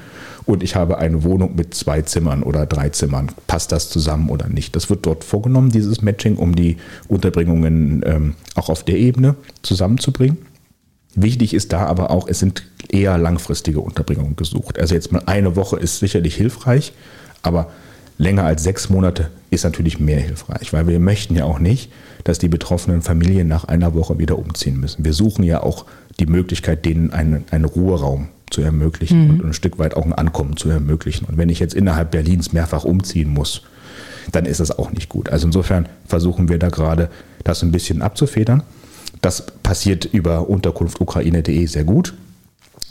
und 0.47 0.62
ich 0.62 0.76
habe 0.76 0.99
eine 0.99 1.25
Wohnung 1.25 1.57
mit 1.57 1.75
zwei 1.75 2.02
Zimmern 2.02 2.42
oder 2.42 2.66
drei 2.66 2.88
Zimmern. 2.90 3.33
Passt 3.47 3.73
das 3.73 3.90
zusammen 3.90 4.30
oder 4.30 4.49
nicht? 4.49 4.76
Das 4.76 4.90
wird 4.90 5.07
dort 5.07 5.25
vorgenommen, 5.25 5.71
dieses 5.71 6.02
Matching, 6.02 6.37
um 6.37 6.54
die 6.54 6.76
Unterbringungen 7.09 8.02
ähm, 8.07 8.35
auch 8.54 8.69
auf 8.69 8.85
der 8.85 8.97
Ebene 8.97 9.35
zusammenzubringen. 9.62 10.38
Wichtig 11.14 11.55
ist 11.55 11.73
da 11.73 11.87
aber 11.87 12.11
auch, 12.11 12.29
es 12.29 12.38
sind 12.38 12.64
eher 12.88 13.18
langfristige 13.18 13.81
Unterbringungen 13.81 14.37
gesucht. 14.37 14.79
Also 14.79 14.94
jetzt 14.94 15.12
mal 15.12 15.23
eine 15.27 15.57
Woche 15.57 15.77
ist 15.77 15.99
sicherlich 15.99 16.37
hilfreich, 16.37 16.92
aber 17.42 17.70
länger 18.18 18.44
als 18.44 18.62
sechs 18.62 18.90
Monate 18.90 19.31
ist 19.51 19.64
natürlich 19.64 19.99
mehr 19.99 20.20
hilfreich, 20.20 20.73
weil 20.73 20.87
wir 20.87 21.01
möchten 21.01 21.35
ja 21.35 21.44
auch 21.44 21.59
nicht, 21.59 21.90
dass 22.25 22.38
die 22.38 22.49
betroffenen 22.49 23.03
Familien 23.03 23.49
nach 23.49 23.64
einer 23.64 23.94
Woche 23.94 24.18
wieder 24.18 24.38
umziehen 24.38 24.79
müssen. 24.79 25.05
Wir 25.05 25.14
suchen 25.14 25.42
ja 25.42 25.62
auch 25.62 25.87
die 26.20 26.27
Möglichkeit, 26.27 26.85
denen 26.85 27.12
einen, 27.12 27.44
einen 27.51 27.64
Ruheraum 27.64 28.29
zu 28.51 28.61
ermöglichen 28.61 29.25
mhm. 29.25 29.31
und 29.40 29.46
ein 29.46 29.53
Stück 29.55 29.79
weit 29.79 29.96
auch 29.96 30.05
ein 30.05 30.12
Ankommen 30.12 30.57
zu 30.57 30.68
ermöglichen. 30.68 31.25
Und 31.25 31.38
wenn 31.38 31.49
ich 31.49 31.61
jetzt 31.61 31.75
innerhalb 31.75 32.11
Berlins 32.11 32.53
mehrfach 32.53 32.85
umziehen 32.85 33.31
muss, 33.31 33.62
dann 34.33 34.44
ist 34.44 34.61
das 34.61 34.77
auch 34.77 34.92
nicht 34.92 35.09
gut. 35.09 35.31
Also 35.31 35.46
insofern 35.46 35.88
versuchen 36.07 36.49
wir 36.49 36.59
da 36.59 36.68
gerade, 36.68 37.09
das 37.42 37.62
ein 37.62 37.73
bisschen 37.73 38.03
abzufedern. 38.03 38.62
Das 39.20 39.46
passiert 39.62 40.06
über 40.06 40.48
unterkunftukraine.de 40.48 41.66
sehr 41.66 41.85
gut. 41.85 42.14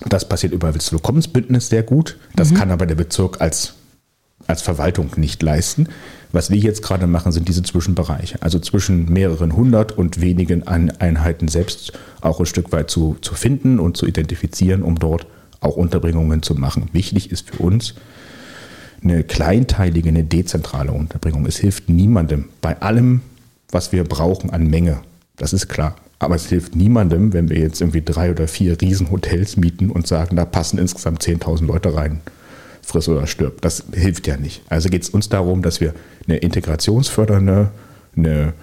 Das 0.07 0.27
passiert 0.27 0.53
über 0.53 0.71
das 0.71 0.91
Willkommensbündnis 0.91 1.69
sehr 1.69 1.83
gut. 1.83 2.17
Das 2.35 2.51
mhm. 2.51 2.55
kann 2.55 2.71
aber 2.71 2.85
der 2.85 2.95
Bezirk 2.95 3.41
als, 3.41 3.73
als 4.47 4.61
Verwaltung 4.61 5.11
nicht 5.17 5.41
leisten. 5.41 5.89
Was 6.31 6.51
wir 6.51 6.57
jetzt 6.57 6.83
gerade 6.83 7.07
machen, 7.07 7.31
sind 7.31 7.47
diese 7.47 7.63
Zwischenbereiche. 7.63 8.41
Also 8.41 8.59
zwischen 8.59 9.11
mehreren 9.11 9.55
hundert 9.55 9.97
und 9.97 10.21
wenigen 10.21 10.67
Einheiten 10.67 11.47
selbst 11.47 11.93
auch 12.21 12.39
ein 12.39 12.45
Stück 12.45 12.71
weit 12.71 12.89
zu, 12.89 13.17
zu 13.21 13.33
finden 13.33 13.79
und 13.79 13.97
zu 13.97 14.05
identifizieren, 14.05 14.83
um 14.83 14.99
dort 14.99 15.25
auch 15.59 15.75
Unterbringungen 15.75 16.43
zu 16.43 16.55
machen. 16.55 16.89
Wichtig 16.93 17.31
ist 17.31 17.49
für 17.49 17.63
uns 17.63 17.95
eine 19.03 19.23
kleinteilige, 19.23 20.09
eine 20.09 20.23
dezentrale 20.23 20.91
Unterbringung. 20.91 21.45
Es 21.45 21.57
hilft 21.57 21.89
niemandem 21.89 22.49
bei 22.61 22.79
allem, 22.81 23.21
was 23.71 23.91
wir 23.91 24.03
brauchen 24.03 24.51
an 24.51 24.67
Menge. 24.67 25.01
Das 25.35 25.53
ist 25.53 25.67
klar. 25.67 25.95
Aber 26.19 26.35
es 26.35 26.47
hilft 26.47 26.75
niemandem, 26.75 27.31
wenn 27.31 27.49
wir 27.49 27.57
jetzt 27.57 27.79
irgendwie 27.79 28.01
drei 28.01 28.31
oder 28.31 28.47
vier 28.47 28.79
Riesenhotels 28.79 29.55
mieten 29.55 29.89
und 29.89 30.05
sagen, 30.05 30.35
da 30.35 30.43
passen 30.43 30.77
insgesamt 30.77 31.23
10.000 31.23 31.65
Leute 31.65 31.95
rein. 31.95 32.19
Friss 32.81 33.07
oder 33.07 33.25
stirb. 33.25 33.61
Das 33.61 33.85
hilft 33.93 34.27
ja 34.27 34.35
nicht. 34.35 34.61
Also 34.67 34.89
geht 34.89 35.03
es 35.03 35.09
uns 35.09 35.29
darum, 35.29 35.61
dass 35.61 35.79
wir 35.79 35.93
eine 36.27 36.37
integrationsfördernde, 36.37 37.71
eine 38.17 38.53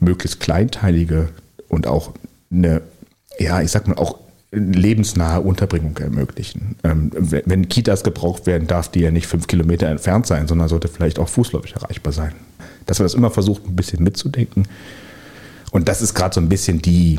möglichst 0.00 0.40
kleinteilige 0.40 1.28
und 1.68 1.86
auch 1.86 2.12
eine, 2.50 2.82
ja, 3.38 3.60
ich 3.60 3.70
sag 3.70 3.86
mal, 3.86 3.96
auch 3.96 4.18
lebensnahe 4.50 5.40
Unterbringung 5.40 5.96
ermöglichen. 5.98 6.76
Ähm, 6.82 7.10
wenn 7.12 7.68
Kitas 7.68 8.04
gebraucht 8.04 8.46
werden, 8.46 8.66
darf 8.66 8.88
die 8.88 9.00
ja 9.00 9.10
nicht 9.10 9.26
fünf 9.26 9.46
Kilometer 9.46 9.88
entfernt 9.88 10.26
sein, 10.26 10.48
sondern 10.48 10.68
sollte 10.68 10.88
vielleicht 10.88 11.18
auch 11.18 11.28
fußläufig 11.28 11.74
erreichbar 11.74 12.12
sein. 12.12 12.32
Dass 12.86 12.98
wir 12.98 13.04
das 13.04 13.14
immer 13.14 13.30
versuchen, 13.30 13.70
ein 13.70 13.76
bisschen 13.76 14.02
mitzudenken 14.02 14.66
und 15.74 15.88
das 15.88 16.02
ist 16.02 16.14
gerade 16.14 16.32
so 16.32 16.40
ein 16.40 16.48
bisschen 16.48 16.80
die, 16.80 17.18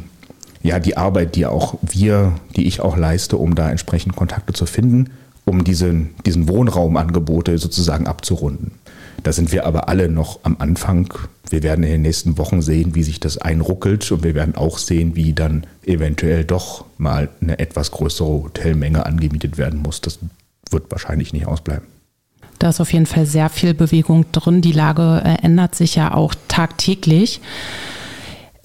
ja, 0.63 0.79
die 0.79 0.95
Arbeit, 0.95 1.35
die 1.35 1.45
auch 1.45 1.75
wir, 1.81 2.35
die 2.55 2.67
ich 2.67 2.79
auch 2.79 2.95
leiste, 2.95 3.35
um 3.35 3.53
da 3.53 3.69
entsprechend 3.69 4.15
Kontakte 4.15 4.53
zu 4.53 4.65
finden, 4.65 5.09
um 5.43 5.65
diesen, 5.65 6.11
diesen 6.25 6.47
Wohnraumangebote 6.47 7.57
sozusagen 7.57 8.07
abzurunden. 8.07 8.71
Da 9.23 9.33
sind 9.33 9.51
wir 9.51 9.65
aber 9.65 9.89
alle 9.89 10.07
noch 10.07 10.39
am 10.43 10.55
Anfang. 10.57 11.13
Wir 11.49 11.63
werden 11.63 11.83
in 11.83 11.91
den 11.91 12.01
nächsten 12.03 12.37
Wochen 12.37 12.61
sehen, 12.61 12.95
wie 12.95 13.03
sich 13.03 13.19
das 13.19 13.37
einruckelt 13.37 14.09
und 14.09 14.23
wir 14.23 14.35
werden 14.35 14.55
auch 14.55 14.77
sehen, 14.77 15.17
wie 15.17 15.33
dann 15.33 15.67
eventuell 15.85 16.45
doch 16.45 16.85
mal 16.97 17.27
eine 17.41 17.59
etwas 17.59 17.91
größere 17.91 18.43
Hotelmenge 18.43 19.05
angemietet 19.05 19.57
werden 19.57 19.81
muss. 19.81 19.99
Das 19.99 20.17
wird 20.71 20.89
wahrscheinlich 20.91 21.33
nicht 21.33 21.45
ausbleiben. 21.45 21.87
Da 22.59 22.69
ist 22.69 22.79
auf 22.79 22.93
jeden 22.93 23.05
Fall 23.05 23.25
sehr 23.25 23.49
viel 23.49 23.73
Bewegung 23.73 24.31
drin. 24.31 24.61
Die 24.61 24.71
Lage 24.71 25.21
äh, 25.25 25.43
ändert 25.43 25.75
sich 25.75 25.95
ja 25.95 26.13
auch 26.13 26.33
tagtäglich. 26.47 27.41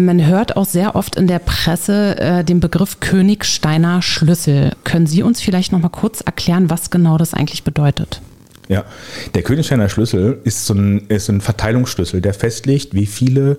Man 0.01 0.27
hört 0.27 0.57
auch 0.57 0.65
sehr 0.65 0.97
oft 0.97 1.17
in 1.17 1.27
der 1.27 1.41
Presse 1.41 2.19
äh, 2.19 2.45
den 2.45 2.61
Begriff 2.61 3.01
Königsteiner 3.01 4.01
Schlüssel. 4.01 4.73
Können 4.85 5.07
Sie 5.07 5.23
uns 5.23 5.43
vielleicht 5.43 5.73
noch 5.73 5.81
mal 5.81 5.91
kurz 5.91 6.23
erklären, 6.23 6.71
was 6.71 6.91
genau 6.91 7.19
das 7.19 7.35
eigentlich 7.35 7.65
bedeutet? 7.65 8.23
Ja, 8.69 8.85
der 9.35 9.43
Königsteiner 9.43 9.89
Schlüssel 9.89 10.39
ist 10.45 10.65
so 10.65 10.75
ein, 10.75 11.07
ist 11.09 11.29
ein 11.29 11.41
Verteilungsschlüssel, 11.41 12.21
der 12.21 12.33
festlegt, 12.33 12.95
wie 12.95 13.07
viele 13.07 13.59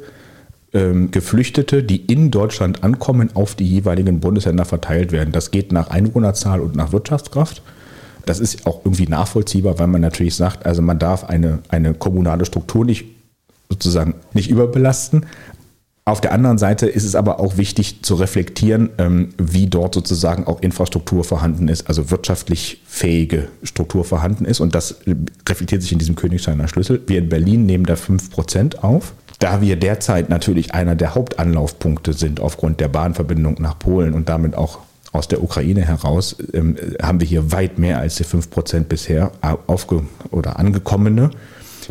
ähm, 0.74 1.12
Geflüchtete, 1.12 1.84
die 1.84 1.98
in 1.98 2.32
Deutschland 2.32 2.84
ankommen, 2.84 3.30
auf 3.36 3.54
die 3.54 3.68
jeweiligen 3.68 4.20
Bundesländer 4.20 4.66
verteilt 4.66 5.12
werden. 5.12 5.32
Das 5.32 5.52
geht 5.52 5.72
nach 5.72 5.90
Einwohnerzahl 5.90 6.62
und 6.62 6.76
nach 6.76 6.92
Wirtschaftskraft. 6.92 7.62
Das 8.26 8.40
ist 8.40 8.66
auch 8.66 8.82
irgendwie 8.86 9.08
nachvollziehbar, 9.08 9.78
weil 9.80 9.88
man 9.88 10.02
natürlich 10.02 10.36
sagt, 10.36 10.66
also 10.66 10.82
man 10.82 10.98
darf 10.98 11.26
eine, 11.26 11.60
eine 11.70 11.94
kommunale 11.94 12.46
Struktur 12.46 12.86
nicht 12.86 13.06
sozusagen 13.72 14.16
nicht 14.34 14.50
überbelasten, 14.50 15.26
auf 16.04 16.20
der 16.20 16.32
anderen 16.32 16.58
Seite 16.58 16.88
ist 16.88 17.04
es 17.04 17.16
aber 17.16 17.40
auch 17.40 17.58
wichtig 17.58 18.02
zu 18.02 18.16
reflektieren, 18.16 18.90
ähm, 18.98 19.30
wie 19.38 19.68
dort 19.68 19.94
sozusagen 19.94 20.48
auch 20.48 20.62
Infrastruktur 20.62 21.24
vorhanden 21.24 21.68
ist, 21.68 21.88
also 21.88 22.10
wirtschaftlich 22.10 22.82
fähige 22.88 23.50
Struktur 23.62 24.04
vorhanden 24.04 24.46
ist. 24.46 24.62
Und 24.62 24.74
das 24.74 24.96
reflektiert 25.48 25.84
sich 25.84 25.92
in 25.92 26.00
diesem 26.00 26.16
Königsteiner 26.16 26.68
Schlüssel. 26.68 27.02
Wir 27.06 27.20
in 27.20 27.30
Berlin 27.30 27.68
nehmen 27.68 27.86
da 27.86 27.94
5% 27.94 28.80
auf. 28.80 29.14
Da 29.38 29.62
wir 29.62 29.76
derzeit 29.76 30.30
natürlich 30.30 30.74
einer 30.74 30.96
der 30.96 31.14
Hauptanlaufpunkte 31.14 32.14
sind 32.14 32.40
aufgrund 32.40 32.80
der 32.80 32.88
Bahnverbindung 32.88 33.58
nach 33.60 33.78
Polen 33.78 34.14
und 34.14 34.28
damit 34.28 34.56
auch 34.56 34.80
aus 35.12 35.28
der 35.28 35.44
Ukraine 35.44 35.82
heraus, 35.82 36.36
ähm, 36.54 36.78
haben 37.02 37.20
wir 37.20 37.28
hier 37.28 37.52
weit 37.52 37.78
mehr 37.78 38.00
als 38.00 38.16
die 38.16 38.24
5% 38.24 38.86
bisher 38.86 39.32
aufge 39.68 40.04
oder 40.32 40.58
angekommene. 40.58 41.30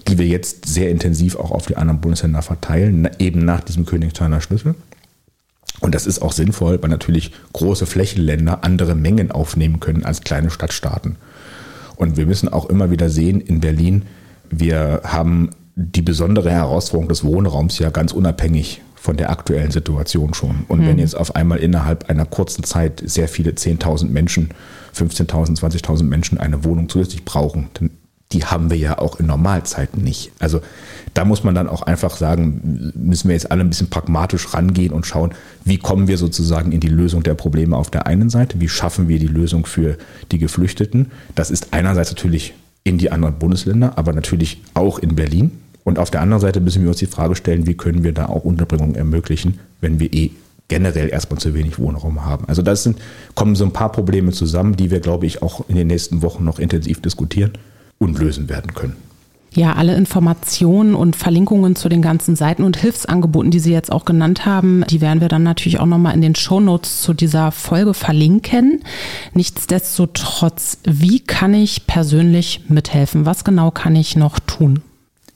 Die 0.09 0.19
wir 0.19 0.27
jetzt 0.27 0.67
sehr 0.67 0.91
intensiv 0.91 1.37
auch 1.37 1.51
auf 1.51 1.67
die 1.67 1.77
anderen 1.77 2.01
Bundesländer 2.01 2.43
verteilen, 2.43 3.09
eben 3.19 3.45
nach 3.45 3.61
diesem 3.61 3.87
Königsteiner 3.87 4.41
Schlüssel. 4.41 4.75
Und 5.81 5.95
das 5.95 6.07
ist 6.07 6.21
auch 6.21 6.33
sinnvoll, 6.33 6.83
weil 6.83 6.91
natürlich 6.91 7.33
große 7.53 7.87
Flächenländer 7.87 8.65
andere 8.65 8.95
Mengen 8.95 9.31
aufnehmen 9.31 9.81
können 9.81 10.05
als 10.05 10.21
kleine 10.21 10.51
Stadtstaaten. 10.51 11.17
Und 11.97 12.17
wir 12.17 12.27
müssen 12.27 12.49
auch 12.49 12.67
immer 12.67 12.91
wieder 12.91 13.11
sehen, 13.11 13.41
in 13.41 13.61
Berlin, 13.61 14.03
wir 14.51 15.03
haben 15.05 15.51
die 15.77 16.03
besondere 16.03 16.51
Herausforderung 16.51 17.09
des 17.09 17.25
Wohnraums 17.25 17.79
ja 17.79 17.91
ganz 17.91 18.13
unabhängig 18.13 18.83
von 18.95 19.17
der 19.17 19.31
aktuellen 19.31 19.71
Situation 19.71 20.35
schon. 20.35 20.65
Und 20.69 20.81
mhm. 20.81 20.87
wenn 20.87 20.99
jetzt 20.99 21.17
auf 21.17 21.35
einmal 21.35 21.59
innerhalb 21.59 22.11
einer 22.11 22.27
kurzen 22.27 22.65
Zeit 22.65 23.03
sehr 23.05 23.29
viele 23.29 23.53
10.000 23.53 24.09
Menschen, 24.09 24.51
15.000, 24.95 25.59
20.000 25.59 26.03
Menschen 26.03 26.39
eine 26.39 26.65
Wohnung 26.65 26.89
zusätzlich 26.89 27.25
brauchen, 27.25 27.69
dann 27.75 27.91
die 28.33 28.45
haben 28.45 28.71
wir 28.71 28.77
ja 28.77 28.99
auch 28.99 29.19
in 29.19 29.27
Normalzeiten 29.27 30.03
nicht. 30.03 30.31
Also 30.39 30.61
da 31.15 31.25
muss 31.25 31.43
man 31.43 31.55
dann 31.55 31.69
auch 31.69 31.83
einfach 31.83 32.17
sagen, 32.17 32.93
müssen 32.95 33.29
wir 33.29 33.35
jetzt 33.35 33.51
alle 33.51 33.63
ein 33.63 33.71
bisschen 33.71 33.91
pragmatisch 33.91 34.55
rangehen 34.55 34.93
und 34.93 35.05
schauen, 35.05 35.33
wie 35.65 35.79
kommen 35.79 36.07
wir 36.07 36.17
sozusagen 36.17 36.71
in 36.71 36.81
die 36.81 36.89
Lösung 36.89 37.25
der 37.25 37.35
Probleme 37.35 37.77
auf 37.77 37.91
der 37.91 38.07
einen 38.07 38.31
Seite, 38.31 38.61
wie 38.61 38.69
schaffen 38.69 39.09
wir 39.09 39.19
die 39.19 39.27
Lösung 39.27 39.67
für 39.67 39.99
die 40.31 40.39
Geflüchteten. 40.39 41.11
Das 41.35 41.51
ist 41.51 41.69
einerseits 41.73 42.11
natürlich 42.11 42.55
in 42.85 42.99
die 42.99 43.11
anderen 43.11 43.39
Bundesländer, 43.39 43.99
aber 43.99 44.13
natürlich 44.13 44.63
auch 44.75 45.01
in 45.01 45.17
Berlin. 45.17 45.51
Und 45.83 45.99
auf 45.99 46.11
der 46.11 46.21
anderen 46.21 46.41
Seite 46.41 46.61
müssen 46.61 46.83
wir 46.83 46.91
uns 46.91 46.99
die 46.99 47.07
Frage 47.07 47.35
stellen, 47.35 47.67
wie 47.67 47.77
können 47.77 48.05
wir 48.05 48.13
da 48.13 48.27
auch 48.27 48.45
Unterbringung 48.45 48.95
ermöglichen, 48.95 49.59
wenn 49.81 49.99
wir 49.99 50.13
eh 50.13 50.31
generell 50.69 51.09
erstmal 51.09 51.41
zu 51.41 51.53
wenig 51.53 51.81
Wohnraum 51.81 52.25
haben. 52.25 52.45
Also 52.47 52.63
da 52.63 52.75
kommen 53.35 53.57
so 53.57 53.65
ein 53.65 53.73
paar 53.73 53.91
Probleme 53.91 54.31
zusammen, 54.31 54.77
die 54.77 54.93
wir, 54.93 55.01
glaube 55.01 55.27
ich, 55.27 55.43
auch 55.43 55.69
in 55.69 55.75
den 55.75 55.89
nächsten 55.89 56.23
Wochen 56.23 56.45
noch 56.45 56.61
intensiv 56.61 57.03
diskutieren 57.03 57.55
und 58.01 58.19
lösen 58.19 58.49
werden 58.49 58.75
können. 58.75 58.97
Ja, 59.53 59.73
alle 59.73 59.97
Informationen 59.97 60.95
und 60.95 61.17
Verlinkungen 61.17 61.75
zu 61.75 61.89
den 61.89 62.03
ganzen 62.03 62.37
Seiten 62.37 62.63
und 62.63 62.77
Hilfsangeboten, 62.77 63.51
die 63.51 63.59
Sie 63.59 63.73
jetzt 63.73 63.91
auch 63.91 64.05
genannt 64.05 64.47
haben, 64.47 64.85
die 64.89 65.01
werden 65.01 65.21
wir 65.21 65.29
dann 65.29 65.43
natürlich 65.43 65.81
auch 65.81 65.87
nochmal 65.87 66.15
in 66.15 66.21
den 66.21 66.37
Shownotes 66.37 67.03
zu 67.03 67.15
dieser 67.15 67.51
Folge 67.51 67.93
verlinken. 67.93 68.83
Nichtsdestotrotz, 69.35 70.79
wie 70.85 71.19
kann 71.19 71.53
ich 71.53 71.89
persönlich 71.89 72.67
mithelfen? 72.69 73.27
Was 73.27 73.43
genau 73.43 73.73
kann 73.73 73.97
ich 73.97 74.17
noch 74.17 74.39
tun? 74.39 74.83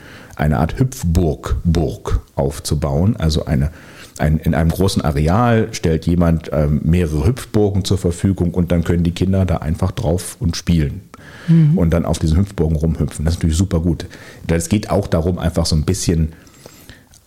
eine 0.42 0.60
Art 0.60 0.80
Hüpfburg 0.80 1.58
Burg 1.64 2.20
aufzubauen, 2.36 3.16
also 3.16 3.46
eine 3.46 3.72
ein, 4.18 4.38
in 4.38 4.54
einem 4.54 4.70
großen 4.70 5.02
Areal 5.02 5.70
stellt 5.72 6.06
jemand 6.06 6.52
ähm, 6.54 6.82
mehrere 6.84 7.26
Hüpfburgen 7.26 7.86
zur 7.86 7.98
Verfügung 7.98 8.54
und 8.54 8.72
dann 8.72 8.84
können 8.84 9.04
die 9.04 9.14
Kinder 9.14 9.46
da 9.46 9.58
einfach 9.58 9.92
drauf 9.92 10.38
und 10.40 10.56
spielen. 10.56 11.02
Mhm. 11.48 11.78
Und 11.78 11.92
dann 11.92 12.06
auf 12.06 12.20
diesen 12.20 12.38
Hüpfburgen 12.38 12.76
rumhüpfen. 12.76 13.26
Das 13.26 13.36
ist 13.36 13.40
natürlich 13.40 13.58
super 13.58 13.80
gut. 13.80 14.06
Es 14.48 14.70
geht 14.70 14.92
auch 14.92 15.08
darum, 15.08 15.40
einfach 15.40 15.66
so 15.66 15.76
ein 15.76 15.86
bisschen 15.86 16.34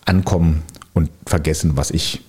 ankommen 0.05 0.61
und 0.93 1.09
vergessen, 1.25 1.71
was 1.75 1.91
ich 1.91 2.21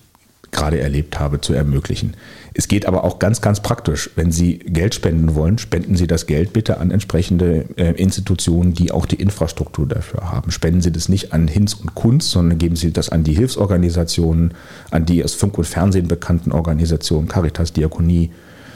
gerade 0.52 0.80
erlebt 0.80 1.18
habe, 1.20 1.40
zu 1.40 1.52
ermöglichen. 1.52 2.14
Es 2.58 2.68
geht 2.68 2.86
aber 2.86 3.04
auch 3.04 3.18
ganz, 3.18 3.42
ganz 3.42 3.60
praktisch. 3.60 4.10
Wenn 4.16 4.32
Sie 4.32 4.58
Geld 4.58 4.94
spenden 4.94 5.34
wollen, 5.34 5.58
spenden 5.58 5.94
Sie 5.94 6.06
das 6.06 6.24
Geld 6.24 6.54
bitte 6.54 6.78
an 6.78 6.90
entsprechende 6.90 7.66
äh, 7.76 7.92
Institutionen, 7.92 8.72
die 8.72 8.92
auch 8.92 9.04
die 9.04 9.16
Infrastruktur 9.16 9.86
dafür 9.86 10.30
haben. 10.32 10.50
Spenden 10.50 10.80
Sie 10.80 10.90
das 10.90 11.10
nicht 11.10 11.34
an 11.34 11.48
Hinz 11.48 11.74
und 11.74 11.94
Kunst, 11.94 12.30
sondern 12.30 12.56
geben 12.56 12.76
Sie 12.76 12.92
das 12.92 13.10
an 13.10 13.24
die 13.24 13.34
Hilfsorganisationen, 13.34 14.54
an 14.90 15.04
die 15.04 15.22
aus 15.22 15.34
Funk 15.34 15.58
und 15.58 15.66
Fernsehen 15.66 16.08
bekannten 16.08 16.50
Organisationen, 16.50 17.28
Caritas, 17.28 17.74
Diakonie, 17.74 18.30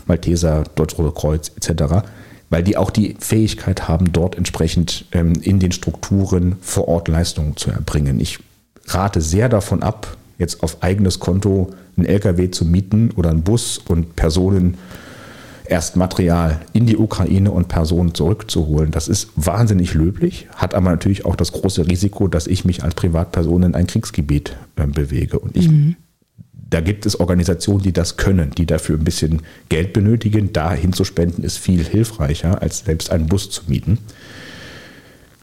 Malteser, 0.06 0.64
Deutsch-Rote 0.74 1.14
Kreuz 1.14 1.50
etc., 1.56 2.06
weil 2.50 2.62
die 2.64 2.76
auch 2.76 2.90
die 2.90 3.16
Fähigkeit 3.18 3.88
haben, 3.88 4.12
dort 4.12 4.36
entsprechend 4.36 5.06
ähm, 5.12 5.34
in 5.40 5.58
den 5.58 5.72
Strukturen 5.72 6.56
vor 6.60 6.88
Ort 6.88 7.08
Leistungen 7.08 7.56
zu 7.56 7.70
erbringen. 7.70 8.20
Ich 8.20 8.40
rate 8.88 9.20
sehr 9.20 9.48
davon 9.48 9.82
ab, 9.82 10.18
jetzt 10.40 10.62
auf 10.64 10.82
eigenes 10.82 11.20
Konto 11.20 11.70
einen 11.96 12.06
LKW 12.06 12.50
zu 12.50 12.64
mieten 12.64 13.10
oder 13.14 13.30
einen 13.30 13.42
Bus 13.42 13.78
und 13.78 14.16
Personen 14.16 14.76
erst 15.66 15.96
Material 15.96 16.60
in 16.72 16.86
die 16.86 16.96
Ukraine 16.96 17.52
und 17.52 17.68
Personen 17.68 18.14
zurückzuholen. 18.14 18.90
Das 18.90 19.06
ist 19.06 19.28
wahnsinnig 19.36 19.94
löblich, 19.94 20.48
hat 20.56 20.74
aber 20.74 20.90
natürlich 20.90 21.24
auch 21.24 21.36
das 21.36 21.52
große 21.52 21.86
Risiko, 21.86 22.26
dass 22.26 22.48
ich 22.48 22.64
mich 22.64 22.82
als 22.82 22.96
Privatperson 22.96 23.62
in 23.62 23.74
ein 23.76 23.86
Kriegsgebiet 23.86 24.56
äh, 24.76 24.86
bewege. 24.86 25.38
Und 25.38 25.56
ich, 25.56 25.70
mhm. 25.70 25.94
da 26.52 26.80
gibt 26.80 27.06
es 27.06 27.20
Organisationen, 27.20 27.82
die 27.82 27.92
das 27.92 28.16
können, 28.16 28.50
die 28.50 28.66
dafür 28.66 28.98
ein 28.98 29.04
bisschen 29.04 29.42
Geld 29.68 29.92
benötigen. 29.92 30.52
Da 30.52 30.72
hinzuspenden 30.72 31.44
ist 31.44 31.58
viel 31.58 31.84
hilfreicher, 31.84 32.60
als 32.60 32.80
selbst 32.80 33.10
einen 33.10 33.26
Bus 33.26 33.50
zu 33.50 33.62
mieten. 33.68 33.98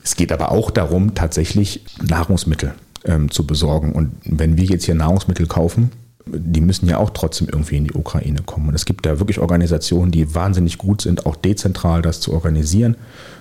Es 0.03 0.15
geht 0.15 0.31
aber 0.31 0.51
auch 0.51 0.71
darum, 0.71 1.15
tatsächlich 1.15 1.83
Nahrungsmittel 2.01 2.73
ähm, 3.07 3.31
zu 3.31 3.47
besorgen. 3.47 3.93
Und 3.93 4.11
wenn 4.25 4.57
wir 4.57 4.65
jetzt 4.65 4.85
hier 4.85 4.95
Nahrungsmittel 4.95 5.47
kaufen, 5.47 5.91
die 6.25 6.61
müssen 6.61 6.89
ja 6.89 6.97
auch 6.97 7.11
trotzdem 7.11 7.47
irgendwie 7.47 7.77
in 7.77 7.85
die 7.85 7.93
Ukraine 7.93 8.41
kommen. 8.45 8.69
Und 8.69 8.75
es 8.75 8.85
gibt 8.85 9.05
da 9.05 9.19
wirklich 9.19 9.39
Organisationen, 9.39 10.11
die 10.11 10.35
wahnsinnig 10.35 10.77
gut 10.77 11.01
sind, 11.01 11.25
auch 11.25 11.35
dezentral 11.35 12.01
das 12.01 12.19
zu 12.19 12.33
organisieren. 12.33 12.95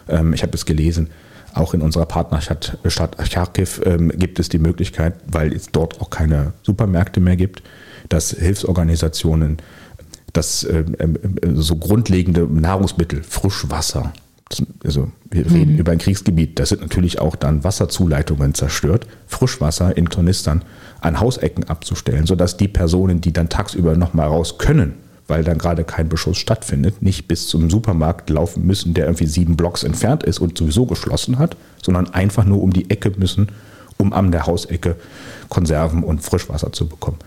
Ähm, 0.08 0.32
ich 0.32 0.42
habe 0.42 0.54
es 0.54 0.66
gelesen, 0.66 1.08
auch 1.54 1.74
in 1.74 1.80
unserer 1.80 2.06
Partnerstadt 2.06 2.78
Stadt 2.86 3.16
Charkiw 3.28 3.82
ähm, 3.84 4.12
gibt 4.16 4.38
es 4.38 4.48
die 4.48 4.58
Möglichkeit, 4.58 5.14
weil 5.26 5.52
es 5.52 5.70
dort 5.72 6.00
auch 6.00 6.10
keine 6.10 6.52
Supermärkte 6.62 7.20
mehr 7.20 7.36
gibt, 7.36 7.62
dass 8.08 8.30
Hilfsorganisationen 8.30 9.58
das 10.32 10.64
äh, 10.64 10.84
so 11.54 11.76
grundlegende 11.76 12.42
Nahrungsmittel, 12.42 13.22
Frischwasser, 13.22 14.12
also 14.84 15.10
wir 15.28 15.50
reden 15.50 15.72
mhm. 15.72 15.78
über 15.78 15.92
ein 15.92 15.98
Kriegsgebiet, 15.98 16.58
da 16.58 16.66
sind 16.66 16.80
natürlich 16.80 17.20
auch 17.20 17.34
dann 17.34 17.64
Wasserzuleitungen 17.64 18.54
zerstört, 18.54 19.06
Frischwasser 19.26 19.96
in 19.96 20.06
Tornistern 20.06 20.62
an 21.00 21.20
Hausecken 21.20 21.64
abzustellen, 21.64 22.26
sodass 22.26 22.56
die 22.56 22.68
Personen, 22.68 23.20
die 23.20 23.32
dann 23.32 23.48
tagsüber 23.48 23.96
nochmal 23.96 24.28
raus 24.28 24.58
können, 24.58 24.94
weil 25.26 25.42
dann 25.42 25.58
gerade 25.58 25.82
kein 25.82 26.08
Beschuss 26.08 26.38
stattfindet, 26.38 27.02
nicht 27.02 27.26
bis 27.26 27.48
zum 27.48 27.68
Supermarkt 27.70 28.30
laufen 28.30 28.64
müssen, 28.64 28.94
der 28.94 29.06
irgendwie 29.06 29.26
sieben 29.26 29.56
Blocks 29.56 29.82
entfernt 29.82 30.22
ist 30.22 30.38
und 30.38 30.56
sowieso 30.56 30.86
geschlossen 30.86 31.38
hat, 31.38 31.56
sondern 31.82 32.14
einfach 32.14 32.44
nur 32.44 32.62
um 32.62 32.72
die 32.72 32.88
Ecke 32.88 33.12
müssen, 33.16 33.48
um 33.98 34.12
an 34.12 34.30
der 34.30 34.46
Hausecke 34.46 34.94
Konserven 35.48 36.04
und 36.04 36.22
Frischwasser 36.22 36.72
zu 36.72 36.86
bekommen 36.86 37.18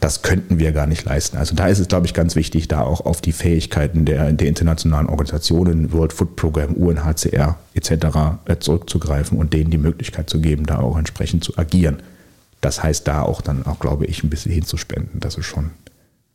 das 0.00 0.22
könnten 0.22 0.58
wir 0.58 0.72
gar 0.72 0.86
nicht 0.86 1.04
leisten. 1.04 1.36
Also 1.36 1.54
da 1.54 1.66
ist 1.66 1.78
es, 1.78 1.88
glaube 1.88 2.06
ich, 2.06 2.14
ganz 2.14 2.36
wichtig, 2.36 2.68
da 2.68 2.82
auch 2.82 3.00
auf 3.00 3.20
die 3.20 3.32
Fähigkeiten 3.32 4.04
der, 4.04 4.32
der 4.32 4.46
internationalen 4.46 5.08
Organisationen, 5.08 5.92
World 5.92 6.12
Food 6.12 6.36
Program, 6.36 6.74
UNHCR 6.74 7.56
etc. 7.74 7.90
Äh, 8.44 8.58
zurückzugreifen 8.60 9.38
und 9.38 9.52
denen 9.52 9.70
die 9.70 9.78
Möglichkeit 9.78 10.30
zu 10.30 10.40
geben, 10.40 10.66
da 10.66 10.78
auch 10.78 10.96
entsprechend 10.96 11.42
zu 11.42 11.56
agieren. 11.58 12.02
Das 12.60 12.82
heißt, 12.82 13.06
da 13.08 13.22
auch 13.22 13.40
dann 13.40 13.66
auch, 13.66 13.78
glaube 13.78 14.06
ich, 14.06 14.22
ein 14.22 14.30
bisschen 14.30 14.52
hinzuspenden. 14.52 15.20
Das 15.20 15.36
ist 15.36 15.46
schon 15.46 15.70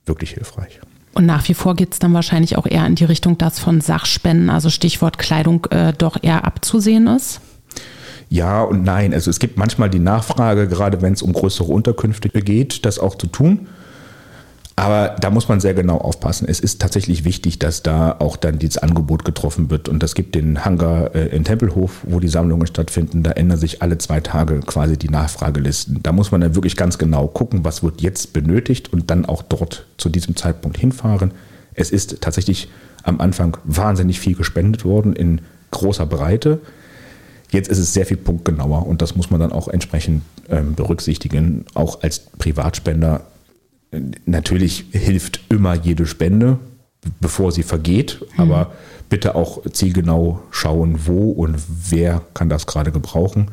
wirklich 0.05 0.31
hilfreich. 0.31 0.79
Und 1.13 1.25
nach 1.25 1.47
wie 1.47 1.53
vor 1.53 1.75
geht 1.75 1.93
es 1.93 1.99
dann 1.99 2.13
wahrscheinlich 2.13 2.57
auch 2.57 2.65
eher 2.65 2.85
in 2.85 2.95
die 2.95 3.05
Richtung, 3.05 3.37
dass 3.37 3.59
von 3.59 3.81
Sachspenden, 3.81 4.49
also 4.49 4.69
Stichwort 4.69 5.19
Kleidung, 5.19 5.65
äh, 5.69 5.93
doch 5.93 6.17
eher 6.21 6.43
abzusehen 6.43 7.07
ist? 7.07 7.39
Ja 8.29 8.63
und 8.63 8.83
nein. 8.83 9.13
Also 9.13 9.29
es 9.29 9.39
gibt 9.39 9.57
manchmal 9.57 9.89
die 9.89 9.99
Nachfrage, 9.99 10.67
gerade 10.67 11.01
wenn 11.01 11.13
es 11.13 11.21
um 11.21 11.33
größere 11.33 11.71
Unterkünfte 11.71 12.29
geht, 12.29 12.85
das 12.85 12.99
auch 12.99 13.15
zu 13.15 13.27
tun. 13.27 13.67
Aber 14.75 15.15
da 15.19 15.29
muss 15.29 15.47
man 15.49 15.59
sehr 15.59 15.75
genau 15.75 15.97
aufpassen. 15.97 16.47
Es 16.49 16.59
ist 16.59 16.81
tatsächlich 16.81 17.25
wichtig, 17.25 17.59
dass 17.59 17.83
da 17.83 18.15
auch 18.17 18.37
dann 18.37 18.57
dieses 18.57 18.79
Angebot 18.79 19.23
getroffen 19.23 19.69
wird. 19.69 19.87
Und 19.87 20.01
das 20.01 20.15
gibt 20.15 20.33
den 20.33 20.65
Hangar 20.65 21.13
äh, 21.13 21.27
in 21.27 21.43
Tempelhof, 21.43 22.01
wo 22.03 22.19
die 22.19 22.27
Sammlungen 22.27 22.65
stattfinden. 22.65 23.21
Da 23.21 23.31
ändern 23.31 23.59
sich 23.59 23.83
alle 23.83 23.99
zwei 23.99 24.19
Tage 24.19 24.61
quasi 24.61 24.97
die 24.97 25.09
Nachfragelisten. 25.09 26.01
Da 26.01 26.11
muss 26.11 26.31
man 26.31 26.41
dann 26.41 26.55
wirklich 26.55 26.75
ganz 26.75 26.97
genau 26.97 27.27
gucken, 27.27 27.63
was 27.63 27.83
wird 27.83 28.01
jetzt 28.01 28.33
benötigt 28.33 28.91
und 28.91 29.11
dann 29.11 29.25
auch 29.25 29.43
dort 29.43 29.85
zu 29.97 30.09
diesem 30.09 30.35
Zeitpunkt 30.35 30.79
hinfahren. 30.79 31.31
Es 31.75 31.91
ist 31.91 32.21
tatsächlich 32.21 32.67
am 33.03 33.21
Anfang 33.21 33.57
wahnsinnig 33.65 34.19
viel 34.19 34.35
gespendet 34.35 34.85
worden 34.85 35.13
in 35.13 35.41
großer 35.69 36.07
Breite. 36.07 36.61
Jetzt 37.53 37.69
ist 37.69 37.77
es 37.77 37.93
sehr 37.93 38.05
viel 38.05 38.17
punktgenauer 38.17 38.85
und 38.85 39.01
das 39.01 39.15
muss 39.15 39.29
man 39.29 39.39
dann 39.39 39.51
auch 39.51 39.67
entsprechend 39.67 40.23
ähm, 40.49 40.75
berücksichtigen. 40.75 41.65
Auch 41.73 42.01
als 42.01 42.19
Privatspender 42.19 43.21
natürlich 44.25 44.85
hilft 44.91 45.39
immer 45.49 45.75
jede 45.75 46.05
Spende, 46.05 46.57
bevor 47.19 47.51
sie 47.51 47.63
vergeht, 47.63 48.19
mhm. 48.21 48.41
aber 48.41 48.71
bitte 49.09 49.35
auch 49.35 49.61
zielgenau 49.71 50.41
schauen, 50.51 51.05
wo 51.05 51.31
und 51.31 51.57
wer 51.89 52.21
kann 52.33 52.49
das 52.49 52.65
gerade 52.65 52.91
gebrauchen. 52.91 53.51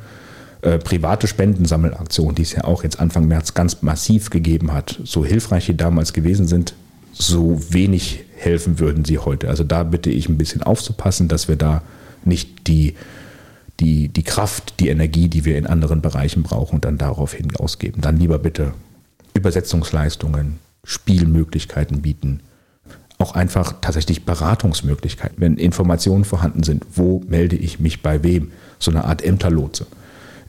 Äh, 0.62 0.78
private 0.78 1.26
Spendensammelaktion, 1.26 2.34
die 2.34 2.42
es 2.42 2.52
ja 2.52 2.64
auch 2.64 2.82
jetzt 2.84 3.00
Anfang 3.00 3.26
März 3.26 3.54
ganz 3.54 3.82
massiv 3.82 4.30
gegeben 4.30 4.72
hat, 4.72 5.00
so 5.04 5.24
hilfreich 5.24 5.66
die 5.66 5.76
damals 5.76 6.12
gewesen 6.12 6.46
sind, 6.46 6.74
so 7.12 7.58
wenig 7.70 8.24
helfen 8.36 8.78
würden 8.78 9.04
sie 9.04 9.18
heute. 9.18 9.48
Also 9.48 9.64
da 9.64 9.82
bitte 9.82 10.10
ich 10.10 10.28
ein 10.28 10.38
bisschen 10.38 10.62
aufzupassen, 10.62 11.28
dass 11.28 11.48
wir 11.48 11.56
da 11.56 11.82
nicht 12.24 12.66
die, 12.66 12.94
die, 13.80 14.08
die 14.08 14.22
Kraft, 14.22 14.74
die 14.80 14.88
Energie, 14.88 15.28
die 15.28 15.44
wir 15.44 15.56
in 15.56 15.66
anderen 15.66 16.00
Bereichen 16.00 16.42
brauchen, 16.42 16.80
dann 16.80 16.98
daraufhin 16.98 17.54
ausgeben. 17.56 18.00
Dann 18.00 18.18
lieber 18.18 18.38
bitte 18.38 18.74
Übersetzungsleistungen, 19.34 20.58
Spielmöglichkeiten 20.84 22.02
bieten, 22.02 22.40
auch 23.18 23.34
einfach 23.34 23.74
tatsächlich 23.80 24.24
Beratungsmöglichkeiten, 24.24 25.36
wenn 25.40 25.56
Informationen 25.56 26.24
vorhanden 26.24 26.62
sind, 26.62 26.84
wo 26.94 27.22
melde 27.28 27.56
ich 27.56 27.80
mich 27.80 28.02
bei 28.02 28.22
wem, 28.22 28.52
so 28.78 28.90
eine 28.90 29.04
Art 29.04 29.22
Ämterlotse 29.22 29.86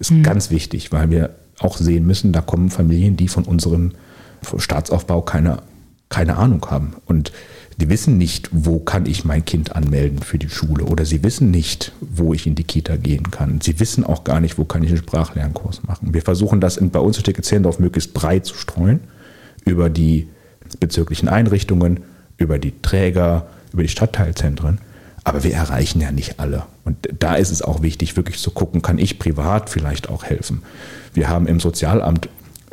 ist 0.01 0.11
mhm. 0.11 0.23
ganz 0.23 0.49
wichtig, 0.49 0.91
weil 0.91 1.09
wir 1.09 1.35
auch 1.59 1.77
sehen 1.77 2.05
müssen, 2.05 2.33
da 2.33 2.41
kommen 2.41 2.69
Familien, 2.69 3.15
die 3.15 3.27
von 3.27 3.45
unserem 3.45 3.91
Staatsaufbau 4.57 5.21
keine, 5.21 5.59
keine 6.09 6.37
Ahnung 6.37 6.65
haben 6.69 6.95
und 7.05 7.31
die 7.81 7.89
wissen 7.89 8.19
nicht, 8.19 8.47
wo 8.51 8.77
kann 8.77 9.07
ich 9.07 9.25
mein 9.25 9.43
Kind 9.43 9.75
anmelden 9.75 10.19
für 10.19 10.37
die 10.37 10.49
Schule 10.49 10.85
oder 10.85 11.03
sie 11.03 11.23
wissen 11.23 11.49
nicht, 11.49 11.91
wo 11.99 12.31
ich 12.31 12.45
in 12.45 12.53
die 12.53 12.63
Kita 12.63 12.95
gehen 12.95 13.31
kann. 13.31 13.59
Sie 13.59 13.79
wissen 13.79 14.05
auch 14.05 14.23
gar 14.23 14.39
nicht, 14.39 14.59
wo 14.59 14.65
kann 14.65 14.83
ich 14.83 14.89
einen 14.89 14.99
Sprachlernkurs 14.99 15.81
machen. 15.81 16.13
Wir 16.13 16.21
versuchen 16.21 16.61
das 16.61 16.79
bei 16.79 16.99
uns 16.99 17.17
in 17.17 17.21
Stecke-Zehlendorf 17.21 17.79
möglichst 17.79 18.13
breit 18.13 18.45
zu 18.45 18.53
streuen 18.53 18.99
über 19.65 19.89
die 19.89 20.27
bezirklichen 20.79 21.27
Einrichtungen, 21.27 22.01
über 22.37 22.59
die 22.59 22.79
Träger, 22.83 23.47
über 23.73 23.81
die 23.81 23.89
Stadtteilzentren. 23.89 24.77
Aber 25.23 25.43
wir 25.43 25.53
erreichen 25.55 26.01
ja 26.01 26.11
nicht 26.11 26.39
alle. 26.39 26.63
Und 26.85 26.97
da 27.17 27.33
ist 27.33 27.49
es 27.49 27.63
auch 27.63 27.81
wichtig, 27.81 28.15
wirklich 28.15 28.37
zu 28.37 28.51
gucken, 28.51 28.83
kann 28.83 28.99
ich 28.99 29.17
privat 29.17 29.71
vielleicht 29.71 30.07
auch 30.07 30.23
helfen. 30.23 30.61
Wir 31.15 31.29
haben 31.29 31.47
im 31.47 31.59
Sozialamt 31.59 32.29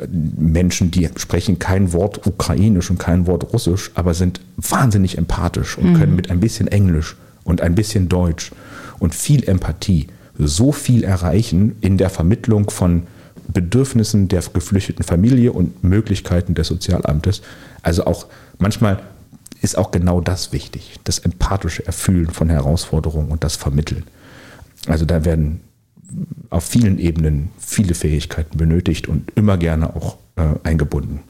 Menschen, 0.07 0.91
die 0.91 1.09
sprechen 1.17 1.59
kein 1.59 1.91
Wort 1.93 2.25
Ukrainisch 2.25 2.89
und 2.89 2.99
kein 2.99 3.27
Wort 3.27 3.51
Russisch, 3.53 3.91
aber 3.95 4.13
sind 4.13 4.39
wahnsinnig 4.57 5.17
empathisch 5.17 5.77
und 5.77 5.91
mhm. 5.91 5.97
können 5.97 6.15
mit 6.15 6.31
ein 6.31 6.39
bisschen 6.39 6.67
Englisch 6.67 7.17
und 7.43 7.61
ein 7.61 7.75
bisschen 7.75 8.07
Deutsch 8.07 8.51
und 8.99 9.13
viel 9.13 9.47
Empathie 9.47 10.07
so 10.37 10.71
viel 10.71 11.03
erreichen 11.03 11.75
in 11.81 11.97
der 11.97 12.09
Vermittlung 12.09 12.69
von 12.69 13.03
Bedürfnissen 13.51 14.27
der 14.27 14.41
geflüchteten 14.53 15.03
Familie 15.03 15.51
und 15.51 15.83
Möglichkeiten 15.83 16.53
des 16.53 16.67
Sozialamtes. 16.67 17.41
Also 17.81 18.05
auch 18.05 18.27
manchmal 18.57 19.01
ist 19.61 19.77
auch 19.77 19.91
genau 19.91 20.21
das 20.21 20.53
wichtig, 20.53 20.99
das 21.03 21.19
empathische 21.19 21.85
Erfüllen 21.85 22.29
von 22.29 22.49
Herausforderungen 22.49 23.31
und 23.31 23.43
das 23.43 23.57
Vermitteln. 23.57 24.03
Also 24.87 25.05
da 25.05 25.25
werden 25.25 25.59
auf 26.49 26.65
vielen 26.65 26.99
Ebenen 26.99 27.49
viele 27.59 27.93
Fähigkeiten 27.93 28.57
benötigt 28.57 29.07
und 29.07 29.31
immer 29.35 29.57
gerne 29.57 29.95
auch 29.95 30.17
äh, 30.35 30.55
eingebunden. 30.63 31.21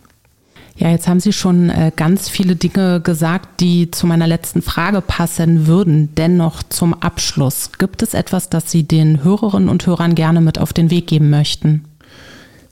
Ja, 0.80 0.90
jetzt 0.90 1.10
haben 1.10 1.20
Sie 1.20 1.34
schon 1.34 1.70
äh, 1.70 1.92
ganz 1.94 2.30
viele 2.30 2.56
Dinge 2.56 3.02
gesagt, 3.02 3.60
die 3.60 3.92
zu 3.92 4.08
meiner 4.08 4.28
letzten 4.28 4.62
Frage 4.62 5.02
passen 5.02 5.68
würden. 5.68 6.16
Dennoch 6.16 6.64
zum 6.64 6.94
Abschluss. 6.94 7.72
Gibt 7.78 8.02
es 8.02 8.14
etwas, 8.14 8.50
das 8.50 8.72
Sie 8.72 8.84
den 8.84 9.22
Hörerinnen 9.24 9.68
und 9.68 9.86
Hörern 9.86 10.16
gerne 10.16 10.40
mit 10.40 10.58
auf 10.58 10.72
den 10.72 10.90
Weg 10.90 11.08
geben 11.08 11.30
möchten? 11.30 11.84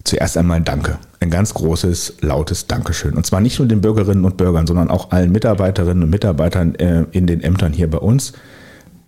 Zuerst 0.06 0.38
einmal 0.38 0.62
Danke. 0.62 1.00
Ein 1.20 1.32
ganz 1.32 1.54
großes, 1.54 2.20
lautes 2.22 2.67
Dankeschön. 2.67 3.15
Und 3.15 3.26
zwar 3.26 3.41
nicht 3.41 3.60
nur 3.60 3.67
den 3.67 3.82
Bürgerinnen 3.82 4.24
und 4.24 4.38
Bürgern, 4.38 4.67
sondern 4.67 4.89
auch 4.89 5.12
allen 5.12 5.34
Mitarbeiterinnen 5.34 6.04
und 6.04 6.10
Mitarbeitern 6.10 6.76
äh, 6.76 7.04
in 7.12 7.28
den 7.28 7.41
Ämtern 7.41 7.74
hier 7.74 7.89
bei 7.89 7.98
uns 7.98 8.32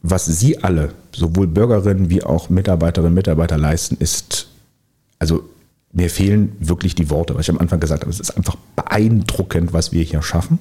was 0.02 0.26
Sie 0.26 0.64
alle, 0.64 0.94
sowohl 1.14 1.48
Bürgerinnen 1.48 2.10
wie 2.10 2.24
auch 2.24 2.50
Mitarbeiterinnen 2.50 3.12
und 3.12 3.16
Mitarbeiter 3.16 3.58
leisten, 3.58 3.98
ist, 4.00 4.48
also 5.20 5.44
mir 5.92 6.10
fehlen 6.10 6.56
wirklich 6.60 6.96
die 6.96 7.10
Worte, 7.10 7.36
was 7.36 7.42
ich 7.42 7.50
am 7.50 7.60
Anfang 7.60 7.80
gesagt 7.80 8.04
habe. 8.04 8.12
Es 8.12 8.20
ist 8.20 8.32
einfach 8.32 8.56
beeindruckend, 8.76 9.74
was 9.74 9.92
wir 9.92 10.04
hier 10.04 10.22
schaffen. 10.22 10.60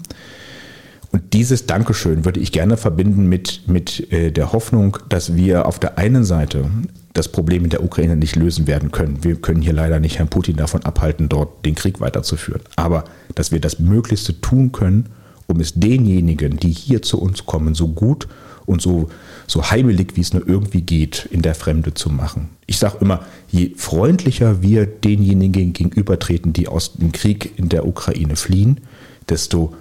Und 1.10 1.32
dieses 1.32 1.66
Dankeschön 1.66 2.24
würde 2.24 2.40
ich 2.40 2.52
gerne 2.52 2.76
verbinden 2.76 3.28
mit, 3.28 3.66
mit 3.66 4.12
äh, 4.12 4.30
der 4.30 4.52
Hoffnung, 4.52 4.98
dass 5.08 5.36
wir 5.36 5.66
auf 5.66 5.78
der 5.78 5.96
einen 5.96 6.24
Seite 6.24 6.66
das 7.14 7.28
Problem 7.28 7.64
in 7.64 7.70
der 7.70 7.82
Ukraine 7.82 8.16
nicht 8.16 8.36
lösen 8.36 8.66
werden 8.66 8.92
können. 8.92 9.24
Wir 9.24 9.36
können 9.36 9.62
hier 9.62 9.72
leider 9.72 10.00
nicht 10.00 10.18
Herrn 10.18 10.28
Putin 10.28 10.56
davon 10.56 10.84
abhalten, 10.84 11.28
dort 11.28 11.64
den 11.64 11.74
Krieg 11.74 12.00
weiterzuführen. 12.00 12.60
Aber 12.76 13.04
dass 13.34 13.52
wir 13.52 13.60
das 13.60 13.78
Möglichste 13.78 14.40
tun 14.40 14.72
können, 14.72 15.06
um 15.46 15.60
es 15.60 15.74
denjenigen, 15.74 16.58
die 16.58 16.70
hier 16.70 17.00
zu 17.00 17.20
uns 17.20 17.46
kommen, 17.46 17.74
so 17.74 17.88
gut 17.88 18.28
und 18.68 18.82
so, 18.82 19.08
so 19.46 19.70
heimelig, 19.70 20.16
wie 20.16 20.20
es 20.20 20.32
nur 20.32 20.46
irgendwie 20.46 20.82
geht, 20.82 21.26
in 21.30 21.42
der 21.42 21.54
Fremde 21.54 21.94
zu 21.94 22.10
machen. 22.10 22.50
Ich 22.66 22.78
sage 22.78 22.98
immer, 23.00 23.24
je 23.50 23.72
freundlicher 23.76 24.62
wir 24.62 24.86
denjenigen 24.86 25.72
gegenübertreten, 25.72 26.52
die 26.52 26.68
aus 26.68 26.94
dem 26.94 27.12
Krieg 27.12 27.58
in 27.58 27.68
der 27.68 27.86
Ukraine 27.86 28.36
fliehen, 28.36 28.80
desto 29.28 29.74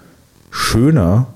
schöner 0.51 1.27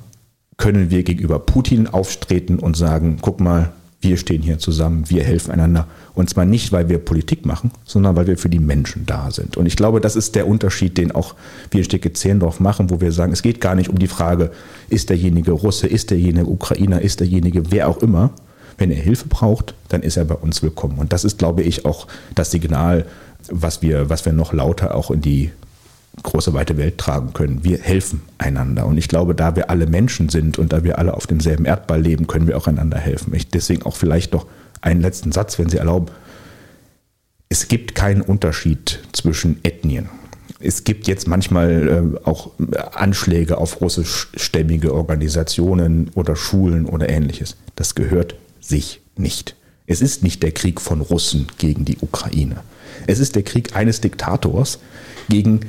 können 0.57 0.91
wir 0.91 1.03
gegenüber 1.03 1.39
Putin 1.39 1.87
auftreten 1.87 2.59
und 2.59 2.77
sagen, 2.77 3.17
guck 3.21 3.41
mal, 3.41 3.73
wir 4.01 4.17
stehen 4.17 4.41
hier 4.41 4.57
zusammen, 4.57 5.09
wir 5.09 5.23
helfen 5.23 5.51
einander. 5.51 5.87
Und 6.15 6.29
zwar 6.29 6.45
nicht, 6.45 6.71
weil 6.71 6.89
wir 6.89 6.97
Politik 6.97 7.45
machen, 7.45 7.71
sondern 7.85 8.15
weil 8.15 8.27
wir 8.27 8.37
für 8.37 8.49
die 8.49 8.59
Menschen 8.59 9.05
da 9.05 9.29
sind. 9.29 9.57
Und 9.57 9.67
ich 9.67 9.75
glaube, 9.75 10.01
das 10.01 10.15
ist 10.15 10.35
der 10.35 10.47
Unterschied, 10.47 10.97
den 10.97 11.11
auch 11.11 11.35
wir 11.69 11.79
in 11.79 11.85
Stecke 11.85 12.11
Zehndorf 12.11 12.59
machen, 12.59 12.89
wo 12.89 12.99
wir 12.99 13.11
sagen, 13.11 13.31
es 13.31 13.43
geht 13.43 13.61
gar 13.61 13.75
nicht 13.75 13.89
um 13.89 13.99
die 13.99 14.07
Frage, 14.07 14.51
ist 14.89 15.09
derjenige 15.09 15.51
Russe, 15.51 15.87
ist 15.87 16.09
derjenige 16.09 16.47
Ukrainer, 16.47 17.01
ist 17.01 17.19
derjenige 17.19 17.71
wer 17.71 17.87
auch 17.87 17.99
immer. 17.99 18.31
Wenn 18.77 18.89
er 18.89 18.97
Hilfe 18.97 19.27
braucht, 19.27 19.75
dann 19.89 20.01
ist 20.01 20.17
er 20.17 20.25
bei 20.25 20.35
uns 20.35 20.63
willkommen. 20.63 20.97
Und 20.97 21.13
das 21.13 21.23
ist, 21.23 21.37
glaube 21.37 21.61
ich, 21.61 21.85
auch 21.85 22.07
das 22.33 22.49
Signal, 22.49 23.05
was 23.51 23.83
wir, 23.83 24.09
was 24.09 24.25
wir 24.25 24.33
noch 24.33 24.53
lauter 24.53 24.95
auch 24.95 25.11
in 25.11 25.21
die 25.21 25.51
große 26.23 26.53
weite 26.53 26.77
Welt 26.77 26.97
tragen 26.97 27.33
können. 27.33 27.63
Wir 27.63 27.79
helfen 27.79 28.21
einander. 28.37 28.85
Und 28.85 28.97
ich 28.97 29.07
glaube, 29.07 29.35
da 29.35 29.55
wir 29.55 29.69
alle 29.69 29.87
Menschen 29.87 30.29
sind 30.29 30.59
und 30.59 30.73
da 30.73 30.83
wir 30.83 30.99
alle 30.99 31.13
auf 31.13 31.27
demselben 31.27 31.65
Erdball 31.65 32.01
leben, 32.01 32.27
können 32.27 32.47
wir 32.47 32.57
auch 32.57 32.67
einander 32.67 32.97
helfen. 32.97 33.33
Ich 33.33 33.49
deswegen 33.49 33.83
auch 33.83 33.95
vielleicht 33.95 34.33
noch 34.33 34.45
einen 34.81 35.01
letzten 35.01 35.31
Satz, 35.31 35.59
wenn 35.59 35.69
Sie 35.69 35.77
erlauben. 35.77 36.07
Es 37.49 37.67
gibt 37.67 37.95
keinen 37.95 38.21
Unterschied 38.21 38.99
zwischen 39.11 39.59
Ethnien. 39.63 40.09
Es 40.59 40.83
gibt 40.83 41.07
jetzt 41.07 41.27
manchmal 41.27 42.15
äh, 42.23 42.27
auch 42.27 42.51
Anschläge 42.93 43.57
auf 43.57 43.81
russischstämmige 43.81 44.93
Organisationen 44.93 46.11
oder 46.13 46.35
Schulen 46.35 46.85
oder 46.85 47.09
ähnliches. 47.09 47.57
Das 47.75 47.95
gehört 47.95 48.35
sich 48.59 49.01
nicht. 49.17 49.55
Es 49.87 50.01
ist 50.01 50.23
nicht 50.23 50.43
der 50.43 50.51
Krieg 50.51 50.79
von 50.79 51.01
Russen 51.01 51.47
gegen 51.57 51.83
die 51.83 51.97
Ukraine. 51.99 52.57
Es 53.07 53.19
ist 53.19 53.35
der 53.35 53.43
Krieg 53.43 53.75
eines 53.75 54.01
Diktators 54.01 54.79
gegen 55.27 55.61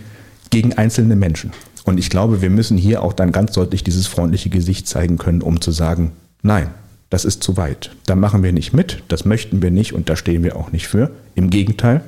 gegen 0.53 0.75
einzelne 0.75 1.17
Menschen. 1.17 1.51
Und 1.85 1.99
ich 1.99 2.11
glaube, 2.11 2.43
wir 2.43 2.51
müssen 2.51 2.79
hier 2.79 3.03
auch 3.03 3.13
dann 3.13 3.33
ganz 3.33 3.53
deutlich 3.53 3.83
dieses 3.83 4.07
freundliche 4.07 4.51
Gesicht 4.51 4.87
zeigen 4.87 5.19
können, 5.19 5.43
um 5.43 5.61
zu 5.61 5.73
sagen, 5.73 6.13
nein, 6.43 6.69
das 7.11 7.25
ist 7.25 7.43
zu 7.43 7.57
weit. 7.57 7.91
Da 8.07 8.15
machen 8.15 8.45
wir 8.45 8.53
nicht 8.53 8.73
mit, 8.73 9.03
das 9.09 9.25
möchten 9.25 9.63
wir 9.63 9.73
nicht 9.73 9.93
und 9.93 10.09
da 10.09 10.15
stehen 10.15 10.45
wir 10.45 10.55
auch 10.57 10.71
nicht 10.71 10.87
für. 10.87 11.11
Im 11.35 11.51
Gegenteil, 11.51 12.03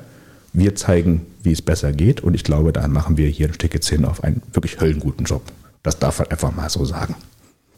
wir 0.53 0.75
zeigen, 0.75 1.25
wie 1.43 1.51
es 1.51 1.61
besser 1.61 1.91
geht 1.91 2.21
und 2.21 2.35
ich 2.35 2.43
glaube, 2.43 2.71
da 2.71 2.87
machen 2.87 3.17
wir 3.17 3.27
hier 3.27 3.47
in 3.47 3.53
Stücke 3.53 3.79
10 3.81 4.05
auf 4.05 4.23
einen 4.23 4.41
wirklich 4.53 4.79
höllenguten 4.79 5.25
Job. 5.25 5.41
Das 5.83 5.99
darf 5.99 6.19
man 6.19 6.29
einfach 6.29 6.55
mal 6.55 6.69
so 6.69 6.85
sagen. 6.85 7.15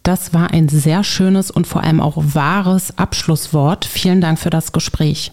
Das 0.03 0.34
war 0.34 0.51
ein 0.51 0.69
sehr 0.69 1.03
schönes 1.03 1.49
und 1.49 1.65
vor 1.65 1.84
allem 1.84 1.99
auch 1.99 2.17
wahres 2.17 2.97
Abschlusswort. 2.97 3.86
Vielen 3.86 4.21
Dank 4.21 4.39
für 4.39 4.49
das 4.49 4.71
Gespräch. 4.71 5.32